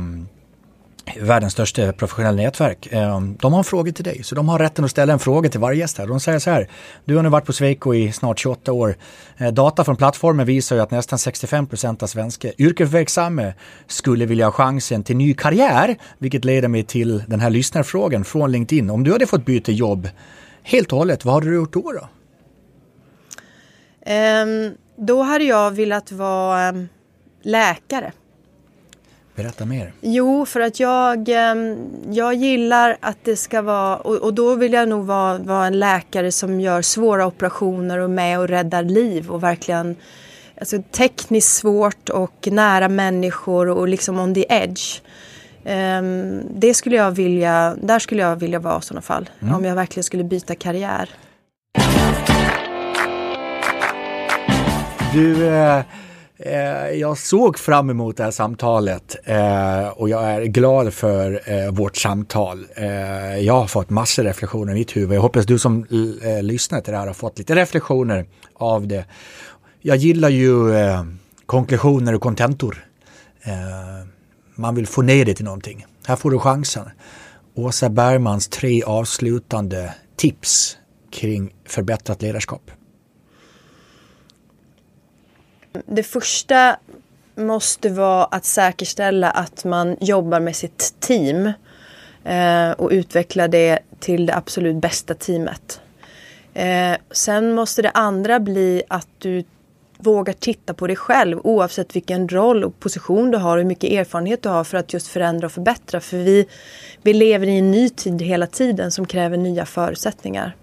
världens 1.21 1.53
största 1.53 1.93
professionella 1.93 2.43
nätverk. 2.43 2.89
Ehm, 2.91 3.37
de 3.41 3.53
har 3.53 3.59
en 3.59 3.65
fråga 3.65 3.93
till 3.93 4.05
dig, 4.05 4.23
så 4.23 4.35
de 4.35 4.49
har 4.49 4.59
rätten 4.59 4.85
att 4.85 4.91
ställa 4.91 5.13
en 5.13 5.19
fråga 5.19 5.49
till 5.49 5.61
varje 5.61 5.79
gäst 5.79 5.99
här. 5.99 6.07
De 6.07 6.21
säger 6.21 6.39
så 6.39 6.51
här, 6.51 6.69
du 7.05 7.17
har 7.17 7.23
nu 7.23 7.29
varit 7.29 7.45
på 7.45 7.53
Sweco 7.53 7.95
i 7.95 8.13
snart 8.13 8.39
28 8.39 8.73
år. 8.73 8.97
Eh, 9.37 9.53
data 9.53 9.85
från 9.85 9.97
plattformen 9.97 10.47
visar 10.47 10.77
ju 10.77 10.83
att 10.83 10.91
nästan 10.91 11.19
65 11.19 11.67
procent 11.67 12.03
av 12.03 12.07
svenska 12.07 12.49
yrkesverksamma 12.59 13.53
skulle 13.87 14.27
vilja 14.27 14.47
ha 14.47 14.53
chansen 14.53 15.03
till 15.03 15.17
ny 15.17 15.35
karriär, 15.35 15.97
vilket 16.19 16.45
leder 16.45 16.69
mig 16.69 16.83
till 16.83 17.25
den 17.27 17.41
här 17.41 17.51
lyssnarfrågan 17.51 18.25
från 18.25 18.53
LinkedIn. 18.53 18.91
Om 18.91 19.05
du 19.05 19.13
hade 19.13 19.27
fått 19.27 19.45
byta 19.45 19.73
jobb 19.73 20.09
helt 20.63 20.93
och 20.93 20.99
hållet, 20.99 21.25
vad 21.25 21.35
hade 21.35 21.47
du 21.47 21.55
gjort 21.55 21.73
då? 21.73 21.93
då? 21.93 22.09
Um, 24.13 24.75
då 25.07 25.23
hade 25.23 25.45
jag 25.45 25.71
velat 25.71 26.13
vara 26.13 26.63
ehm, 26.63 26.89
läkare. 27.43 28.13
Berätta 29.43 29.65
mer. 29.65 29.93
Jo, 30.01 30.47
för 30.47 30.61
att 30.61 30.81
jag, 30.81 31.29
um, 31.29 31.77
jag 32.11 32.35
gillar 32.35 32.97
att 33.01 33.17
det 33.23 33.37
ska 33.37 33.63
vara, 33.63 33.97
och, 33.97 34.35
då 34.35 34.55
vill 34.55 34.73
jag 34.73 34.89
nog 34.89 35.07
vara, 35.07 35.39
vara 35.39 35.67
en 35.67 35.79
läkare 35.79 36.33
som 36.33 36.61
gör 36.61 36.83
svåra 36.83 37.27
operationer 37.27 37.99
och 37.99 38.11
med 38.11 38.39
och 38.39 38.49
räddar 38.49 38.83
liv 38.83 39.31
och 39.31 39.43
verkligen 39.43 39.97
alltså, 40.61 40.83
tekniskt 40.91 41.57
svårt 41.57 42.09
och 42.09 42.49
nära 42.51 42.89
människor 42.89 43.69
och 43.69 43.89
liksom 43.89 44.19
on 44.19 44.35
the 44.35 44.45
edge. 44.49 45.03
Um, 45.65 46.43
det 46.55 46.75
skulle 46.75 46.97
jag 46.97 47.11
vilja, 47.11 47.77
där 47.83 47.99
skulle 47.99 48.23
jag 48.23 48.37
vilja 48.37 48.59
vara 48.59 48.79
i 48.79 48.83
sådana 48.83 49.03
fall. 49.03 49.31
Mm. 49.43 49.55
Om 49.55 49.65
jag 49.65 49.75
verkligen 49.75 50.05
skulle 50.05 50.25
byta 50.25 50.55
karriär. 50.55 51.11
Du, 55.13 55.47
eh, 55.47 55.83
Eh, 56.43 56.91
jag 56.91 57.19
såg 57.19 57.59
fram 57.59 57.91
emot 57.91 58.17
det 58.17 58.25
här 58.25 58.31
samtalet 58.31 59.17
eh, 59.25 59.89
och 59.89 60.09
jag 60.09 60.23
är 60.23 60.45
glad 60.45 60.95
för 60.95 61.43
eh, 61.45 61.71
vårt 61.71 61.97
samtal. 61.97 62.67
Eh, 62.75 63.39
jag 63.39 63.55
har 63.55 63.67
fått 63.67 63.91
massor 63.91 64.23
reflektioner 64.23 64.73
i 64.73 64.75
mitt 64.75 64.97
huvud. 64.97 65.17
Jag 65.17 65.23
hoppas 65.23 65.47
du 65.47 65.59
som 65.59 65.87
eh, 66.23 66.43
lyssnar 66.43 66.81
till 66.81 66.93
det 66.93 66.99
här 66.99 67.07
har 67.07 67.15
fått 67.15 67.39
lite 67.39 67.55
reflektioner 67.55 68.27
av 68.55 68.87
det. 68.87 69.05
Jag 69.81 69.97
gillar 69.97 70.29
ju 70.29 70.75
eh, 70.75 71.05
konklusioner 71.47 72.15
och 72.15 72.23
kontentor. 72.23 72.85
Eh, 73.43 73.53
man 74.55 74.75
vill 74.75 74.87
få 74.87 75.03
ner 75.03 75.25
det 75.25 75.35
till 75.35 75.45
någonting. 75.45 75.87
Här 76.07 76.17
får 76.17 76.31
du 76.31 76.39
chansen. 76.39 76.91
Åsa 77.55 77.89
Bergmans 77.89 78.49
tre 78.49 78.83
avslutande 78.83 79.95
tips 80.17 80.77
kring 81.13 81.55
förbättrat 81.67 82.23
ledarskap. 82.23 82.71
Det 85.87 86.03
första 86.03 86.77
måste 87.35 87.89
vara 87.89 88.25
att 88.25 88.45
säkerställa 88.45 89.31
att 89.31 89.65
man 89.65 89.97
jobbar 90.01 90.41
med 90.41 90.57
sitt 90.57 90.95
team 91.01 91.53
eh, 92.25 92.71
och 92.71 92.91
utveckla 92.91 93.49
det 93.49 93.79
till 94.01 94.27
det 94.27 94.35
absolut 94.35 94.77
bästa 94.77 95.15
teamet. 95.15 95.81
Eh, 96.55 96.97
sen 97.11 97.55
måste 97.55 97.83
det 97.83 97.91
andra 97.91 98.41
bli 98.41 98.83
att 98.89 99.09
du 99.19 99.45
vågar 99.99 100.33
titta 100.33 100.75
på 100.75 100.87
dig 100.87 100.97
själv 100.97 101.41
oavsett 101.45 101.97
vilken 101.97 102.29
roll 102.29 102.65
och 102.65 102.81
position 102.81 103.31
du 103.31 103.39
har 103.39 103.53
och 103.57 103.63
hur 103.63 103.69
mycket 103.69 103.93
erfarenhet 103.93 104.43
du 104.43 104.49
har 104.49 104.65
för 104.65 104.79
att 104.79 104.93
just 104.93 105.07
förändra 105.07 105.47
och 105.47 105.53
förbättra. 105.53 106.01
För 106.01 106.17
vi, 106.17 106.47
vi 107.03 107.13
lever 107.13 107.47
i 107.47 107.59
en 107.59 107.71
ny 107.71 107.89
tid 107.89 108.23
hela 108.23 108.47
tiden 108.47 108.91
som 108.91 109.07
kräver 109.07 109.37
nya 109.37 109.67
förutsättningar. 109.67 110.57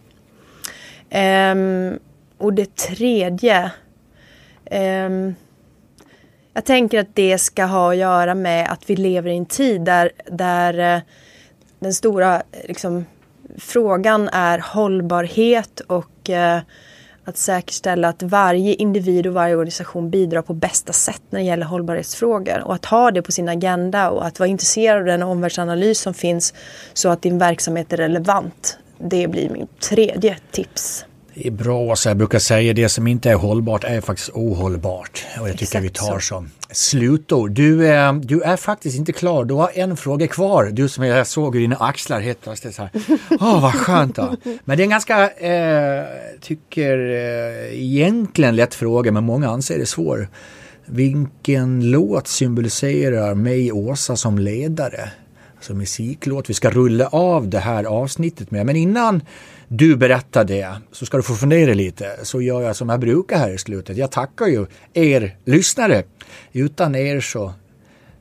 Eh, 1.09 1.55
och 2.37 2.53
det 2.53 2.75
tredje 2.75 3.71
Um, 4.71 5.35
jag 6.53 6.65
tänker 6.65 6.99
att 6.99 7.15
det 7.15 7.37
ska 7.37 7.65
ha 7.65 7.91
att 7.91 7.97
göra 7.97 8.35
med 8.35 8.71
att 8.71 8.89
vi 8.89 8.95
lever 8.95 9.29
i 9.29 9.37
en 9.37 9.45
tid 9.45 9.81
där, 9.81 10.11
där 10.31 10.95
uh, 10.95 11.01
den 11.79 11.93
stora 11.93 12.43
liksom, 12.67 13.05
frågan 13.57 14.29
är 14.29 14.59
hållbarhet 14.59 15.79
och 15.79 16.29
uh, 16.29 16.59
att 17.27 17.37
säkerställa 17.37 18.07
att 18.09 18.23
varje 18.23 18.73
individ 18.73 19.27
och 19.27 19.33
varje 19.33 19.55
organisation 19.55 20.09
bidrar 20.09 20.41
på 20.41 20.53
bästa 20.53 20.93
sätt 20.93 21.21
när 21.29 21.39
det 21.39 21.45
gäller 21.45 21.65
hållbarhetsfrågor. 21.65 22.63
Och 22.63 22.73
att 22.73 22.85
ha 22.85 23.11
det 23.11 23.21
på 23.21 23.31
sin 23.31 23.49
agenda 23.49 24.09
och 24.09 24.25
att 24.25 24.39
vara 24.39 24.49
intresserad 24.49 24.99
av 24.99 25.05
den 25.05 25.23
omvärldsanalys 25.23 25.99
som 25.99 26.13
finns 26.13 26.53
så 26.93 27.09
att 27.09 27.21
din 27.21 27.37
verksamhet 27.37 27.93
är 27.93 27.97
relevant. 27.97 28.77
Det 28.97 29.27
blir 29.27 29.49
min 29.49 29.67
tredje 29.79 30.37
tips. 30.51 31.05
Det 31.39 31.47
är 31.47 31.51
bra, 31.51 31.95
så 31.95 32.09
jag 32.09 32.17
brukar 32.17 32.39
säga 32.39 32.73
det 32.73 32.89
som 32.89 33.07
inte 33.07 33.29
är 33.29 33.35
hållbart 33.35 33.83
är 33.83 34.01
faktiskt 34.01 34.29
ohållbart. 34.29 35.25
Och 35.39 35.49
jag 35.49 35.57
tycker 35.57 35.63
Exakt 35.63 35.85
vi 35.85 35.89
tar 35.89 36.19
som 36.19 36.49
slutord. 36.71 37.51
Du, 37.51 37.87
eh, 37.87 38.13
du 38.13 38.41
är 38.41 38.57
faktiskt 38.57 38.97
inte 38.97 39.11
klar, 39.11 39.45
du 39.45 39.53
har 39.53 39.71
en 39.73 39.97
fråga 39.97 40.27
kvar. 40.27 40.69
Du 40.73 40.89
som 40.89 41.03
jag 41.03 41.27
såg 41.27 41.55
i 41.55 41.59
dina 41.59 41.75
axlar 41.75 42.19
helt 42.19 42.41
plötsligt 42.41 42.75
så 42.75 42.81
här. 42.81 42.91
Åh, 43.29 43.55
oh, 43.55 43.61
vad 43.61 43.73
skönt 43.73 44.15
då. 44.15 44.35
Men 44.63 44.77
det 44.77 44.81
är 44.81 44.85
en 44.85 44.89
ganska, 44.89 45.29
eh, 45.29 46.05
tycker 46.41 46.97
eh, 47.09 47.83
egentligen 47.83 48.55
lätt 48.55 48.75
fråga, 48.75 49.11
men 49.11 49.23
många 49.23 49.49
anser 49.49 49.77
det 49.77 49.85
svår. 49.85 50.27
Vilken 50.85 51.91
låt 51.91 52.27
symboliserar 52.27 53.35
mig, 53.35 53.71
Åsa, 53.71 54.15
som 54.15 54.39
ledare? 54.39 55.09
Alltså 55.55 55.73
musiklåt 55.73 56.49
vi 56.49 56.53
ska 56.53 56.69
rulla 56.69 57.07
av 57.07 57.49
det 57.49 57.59
här 57.59 57.83
avsnittet 57.83 58.51
med. 58.51 58.65
Men 58.65 58.75
innan 58.75 59.21
du 59.67 59.95
berättar 59.95 60.45
det 60.45 60.81
så 60.91 61.05
ska 61.05 61.17
du 61.17 61.23
få 61.23 61.33
fundera 61.33 61.73
lite. 61.73 62.19
Så 62.23 62.41
gör 62.41 62.61
jag 62.61 62.75
som 62.75 62.89
jag 62.89 62.99
brukar 62.99 63.37
här 63.37 63.49
i 63.49 63.57
slutet. 63.57 63.97
Jag 63.97 64.11
tackar 64.11 64.45
ju 64.45 64.65
er 64.93 65.37
lyssnare. 65.45 66.03
Utan 66.51 66.95
er 66.95 67.19
så, 67.19 67.53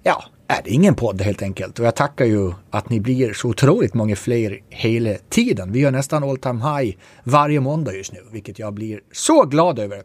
ja, 0.03 0.25
är 0.49 0.63
det 0.65 0.71
ingen 0.71 0.95
podd 0.95 1.21
helt 1.21 1.43
enkelt. 1.43 1.79
Och 1.79 1.87
jag 1.87 1.97
tackar 1.97 2.25
ju 2.25 2.53
att 2.71 2.91
ni 2.91 3.01
blir 3.01 3.33
så 3.33 3.49
otroligt 3.49 3.95
många 3.95 4.17
fler 4.17 4.61
hela 4.71 5.15
tiden. 5.29 5.73
Vi 5.73 5.81
gör 5.81 5.91
nästan 5.91 6.25
all 6.25 6.37
time 6.37 6.61
high 6.61 6.97
varje 7.25 7.61
måndag 7.61 7.93
just 7.93 8.13
nu, 8.13 8.19
vilket 8.33 8.59
jag 8.59 8.75
blir 8.75 9.01
så 9.13 9.45
glad 9.45 9.79
över. 9.79 10.03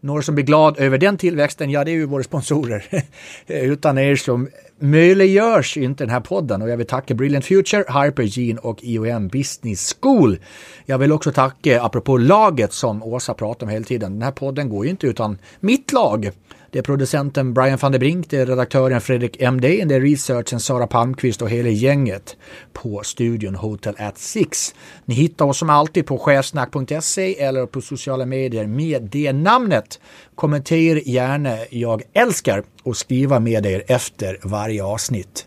Några 0.00 0.22
som 0.22 0.34
blir 0.34 0.44
glad 0.44 0.78
över 0.78 0.98
den 0.98 1.18
tillväxten, 1.18 1.70
ja 1.70 1.84
det 1.84 1.90
är 1.90 1.92
ju 1.92 2.06
våra 2.06 2.22
sponsorer. 2.22 2.84
Utan 3.46 3.98
er 3.98 4.16
som 4.16 4.48
möjliggörs 4.78 5.76
inte 5.76 6.04
den 6.04 6.10
här 6.10 6.20
podden 6.20 6.62
och 6.62 6.68
jag 6.68 6.76
vill 6.76 6.86
tacka 6.86 7.14
Brilliant 7.14 7.44
Future, 7.44 7.84
Hypergene 8.04 8.60
och 8.60 8.78
IOM 8.82 9.28
Business 9.28 9.96
School. 10.00 10.38
Jag 10.86 10.98
vill 10.98 11.12
också 11.12 11.32
tacka, 11.32 11.82
apropå 11.82 12.16
laget 12.16 12.72
som 12.72 13.02
Åsa 13.02 13.34
pratar 13.34 13.66
om 13.66 13.70
hela 13.70 13.84
tiden, 13.84 14.12
den 14.12 14.22
här 14.22 14.32
podden 14.32 14.68
går 14.68 14.84
ju 14.84 14.90
inte 14.90 15.06
utan 15.06 15.38
mitt 15.60 15.92
lag. 15.92 16.30
Det 16.74 16.80
är 16.80 16.82
producenten 16.82 17.54
Brian 17.54 17.78
van 17.78 17.92
der 17.92 17.98
Brink, 17.98 18.30
det 18.30 18.38
är 18.38 18.46
redaktören 18.46 19.00
Fredrik 19.00 19.40
MD, 19.40 19.84
det 19.84 19.94
är 19.94 20.00
researchen 20.00 20.60
Sara 20.60 20.86
Palmqvist 20.86 21.42
och 21.42 21.50
hela 21.50 21.68
gänget 21.68 22.36
på 22.72 23.00
studion 23.04 23.54
Hotel 23.54 23.94
at 23.98 24.18
Six. 24.18 24.74
Ni 25.04 25.14
hittar 25.14 25.44
oss 25.44 25.58
som 25.58 25.70
alltid 25.70 26.06
på 26.06 26.18
chefsnack.se 26.18 27.42
eller 27.42 27.66
på 27.66 27.80
sociala 27.80 28.26
medier 28.26 28.66
med 28.66 29.02
det 29.02 29.32
namnet. 29.32 30.00
Kommentera 30.34 30.98
gärna 30.98 31.56
jag 31.70 32.02
älskar 32.12 32.62
och 32.82 32.96
skriva 32.96 33.40
med 33.40 33.66
er 33.66 33.84
efter 33.86 34.38
varje 34.42 34.84
avsnitt. 34.84 35.46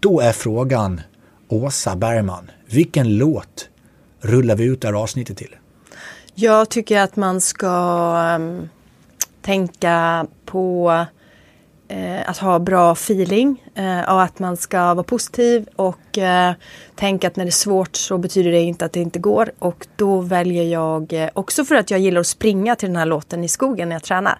Då 0.00 0.20
är 0.20 0.32
frågan 0.32 1.00
Åsa 1.48 1.96
Bergman, 1.96 2.50
vilken 2.66 3.16
låt 3.16 3.68
rullar 4.20 4.56
vi 4.56 4.64
ut 4.64 4.80
det 4.80 4.88
här 4.88 4.94
avsnittet 4.94 5.36
till? 5.36 5.56
Jag 6.34 6.68
tycker 6.68 7.00
att 7.00 7.16
man 7.16 7.40
ska 7.40 7.66
um, 8.38 8.68
tänka 9.42 10.26
på 10.44 10.90
eh, 11.90 12.30
att 12.30 12.38
ha 12.38 12.58
bra 12.58 12.92
feeling 12.92 13.62
eh, 13.74 14.00
och 14.00 14.22
att 14.22 14.38
man 14.38 14.56
ska 14.56 14.94
vara 14.94 15.04
positiv 15.04 15.68
och 15.76 16.18
eh, 16.18 16.52
tänka 16.94 17.26
att 17.26 17.36
när 17.36 17.44
det 17.44 17.48
är 17.48 17.52
svårt 17.52 17.96
så 17.96 18.18
betyder 18.18 18.50
det 18.50 18.60
inte 18.60 18.84
att 18.84 18.92
det 18.92 19.00
inte 19.00 19.18
går. 19.18 19.52
Och 19.58 19.86
då 19.96 20.20
väljer 20.20 20.64
jag, 20.64 21.12
eh, 21.12 21.28
också 21.32 21.64
för 21.64 21.74
att 21.74 21.90
jag 21.90 22.00
gillar 22.00 22.20
att 22.20 22.26
springa 22.26 22.76
till 22.76 22.88
den 22.88 22.96
här 22.96 23.06
låten 23.06 23.44
i 23.44 23.48
skogen 23.48 23.88
när 23.88 23.96
jag 23.96 24.02
tränar. 24.02 24.38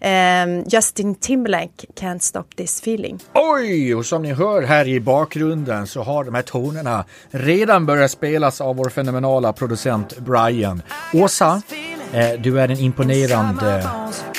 Eh, 0.00 0.68
Justin 0.68 1.14
Timberlake, 1.14 1.86
Can't 2.00 2.18
Stop 2.18 2.44
This 2.56 2.80
Feeling. 2.80 3.18
Oj, 3.34 3.94
och 3.94 4.06
som 4.06 4.22
ni 4.22 4.32
hör 4.32 4.62
här 4.62 4.88
i 4.88 5.00
bakgrunden 5.00 5.86
så 5.86 6.02
har 6.02 6.24
de 6.24 6.34
här 6.34 6.42
tonerna 6.42 7.04
redan 7.30 7.86
börjat 7.86 8.10
spelas 8.10 8.60
av 8.60 8.76
vår 8.76 8.88
fenomenala 8.88 9.52
producent 9.52 10.18
Brian. 10.18 10.82
Åsa, 11.14 11.62
du 12.38 12.60
är 12.60 12.68
en 12.68 12.78
imponerande 12.78 13.88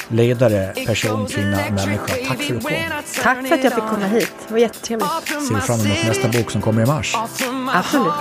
ledare, 0.09 0.73
person, 0.85 1.27
kvinna, 1.27 1.57
människa. 1.57 1.97
Tack 2.27 2.27
för 2.27 2.33
att 2.33 2.47
du 2.47 2.59
kom. 2.59 2.71
Tack 3.23 3.47
för 3.47 3.55
att 3.55 3.63
jag 3.63 3.73
fick 3.73 3.83
komma 3.83 4.05
hit. 4.05 4.33
Det 4.47 4.53
var 4.53 4.59
jättetrevligt. 4.59 5.09
Ser 5.47 5.55
du 5.55 5.61
fram 5.61 5.79
emot 5.79 6.05
nästa 6.07 6.27
bok 6.27 6.51
som 6.51 6.61
kommer 6.61 6.83
i 6.83 6.85
mars? 6.85 7.15
Absolut. 7.15 8.13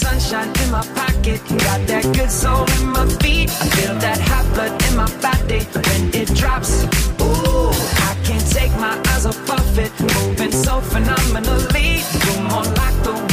sunshine 0.00 0.48
in 0.62 0.70
my 0.70 0.82
pocket, 0.94 1.40
got 1.48 1.80
that 1.86 2.04
good 2.16 2.30
soul 2.30 2.64
in 2.80 2.88
my 2.88 3.06
feet. 3.20 3.50
I 3.50 3.66
feel 3.74 3.94
that 4.04 4.18
hot 4.18 4.46
blood 4.54 4.72
in 4.86 4.96
my 4.96 5.08
body 5.20 5.60
when 5.86 6.02
it 6.20 6.28
drops. 6.34 6.84
Ooh, 7.20 7.70
I 8.08 8.12
can't 8.24 8.46
take 8.50 8.72
my 8.80 8.94
eyes 9.10 9.26
off 9.26 9.50
of 9.50 9.78
it, 9.78 9.92
moving 10.00 10.52
so 10.52 10.80
phenomenally. 10.80 12.02
You're 12.24 12.42
more 12.48 12.64
like 12.80 12.96
the 13.04 13.29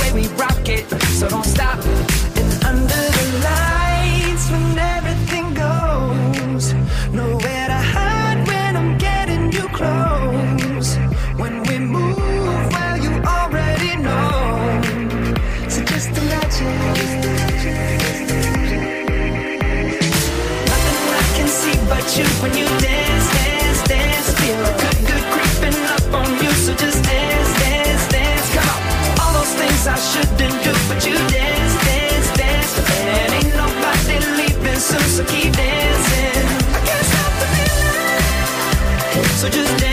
So 1.17 1.27
don't 1.27 1.43
stop. 1.43 1.79
And 2.39 2.63
under 2.63 3.03
the 3.17 3.25
lights, 3.43 4.51
when 4.51 4.77
everything 4.77 5.51
goes, 5.55 6.75
nowhere 7.11 7.67
to 7.73 7.79
hide 7.93 8.47
when 8.47 8.77
I'm 8.77 8.99
getting 8.99 9.51
you 9.51 9.67
close. 9.69 10.95
When 11.41 11.63
we 11.63 11.79
move, 11.79 12.17
well, 12.71 12.97
you 13.01 13.09
already 13.25 13.97
know. 13.97 14.79
So 15.67 15.81
just 15.85 16.09
imagine. 16.09 16.77
Nothing 20.69 21.01
I 21.17 21.25
can 21.35 21.47
see 21.47 21.77
but 21.89 22.05
you 22.15 22.25
when 22.43 22.53
you 22.55 22.67
dance, 22.77 23.27
dance, 23.33 23.81
dance. 23.89 24.27
Feel 24.39 24.61
a 24.69 24.73
good, 24.83 24.99
good 25.09 25.25
creeping 25.33 25.79
up 25.95 26.13
on 26.13 26.29
you. 26.43 26.51
So 26.51 26.75
just 26.75 27.03
dance, 27.03 27.59
dance, 27.59 28.07
dance. 28.09 28.49
All 29.19 29.33
those 29.33 29.53
things 29.55 29.87
I 29.87 29.95
shouldn't. 29.95 30.56
So 39.37 39.47
just 39.47 39.86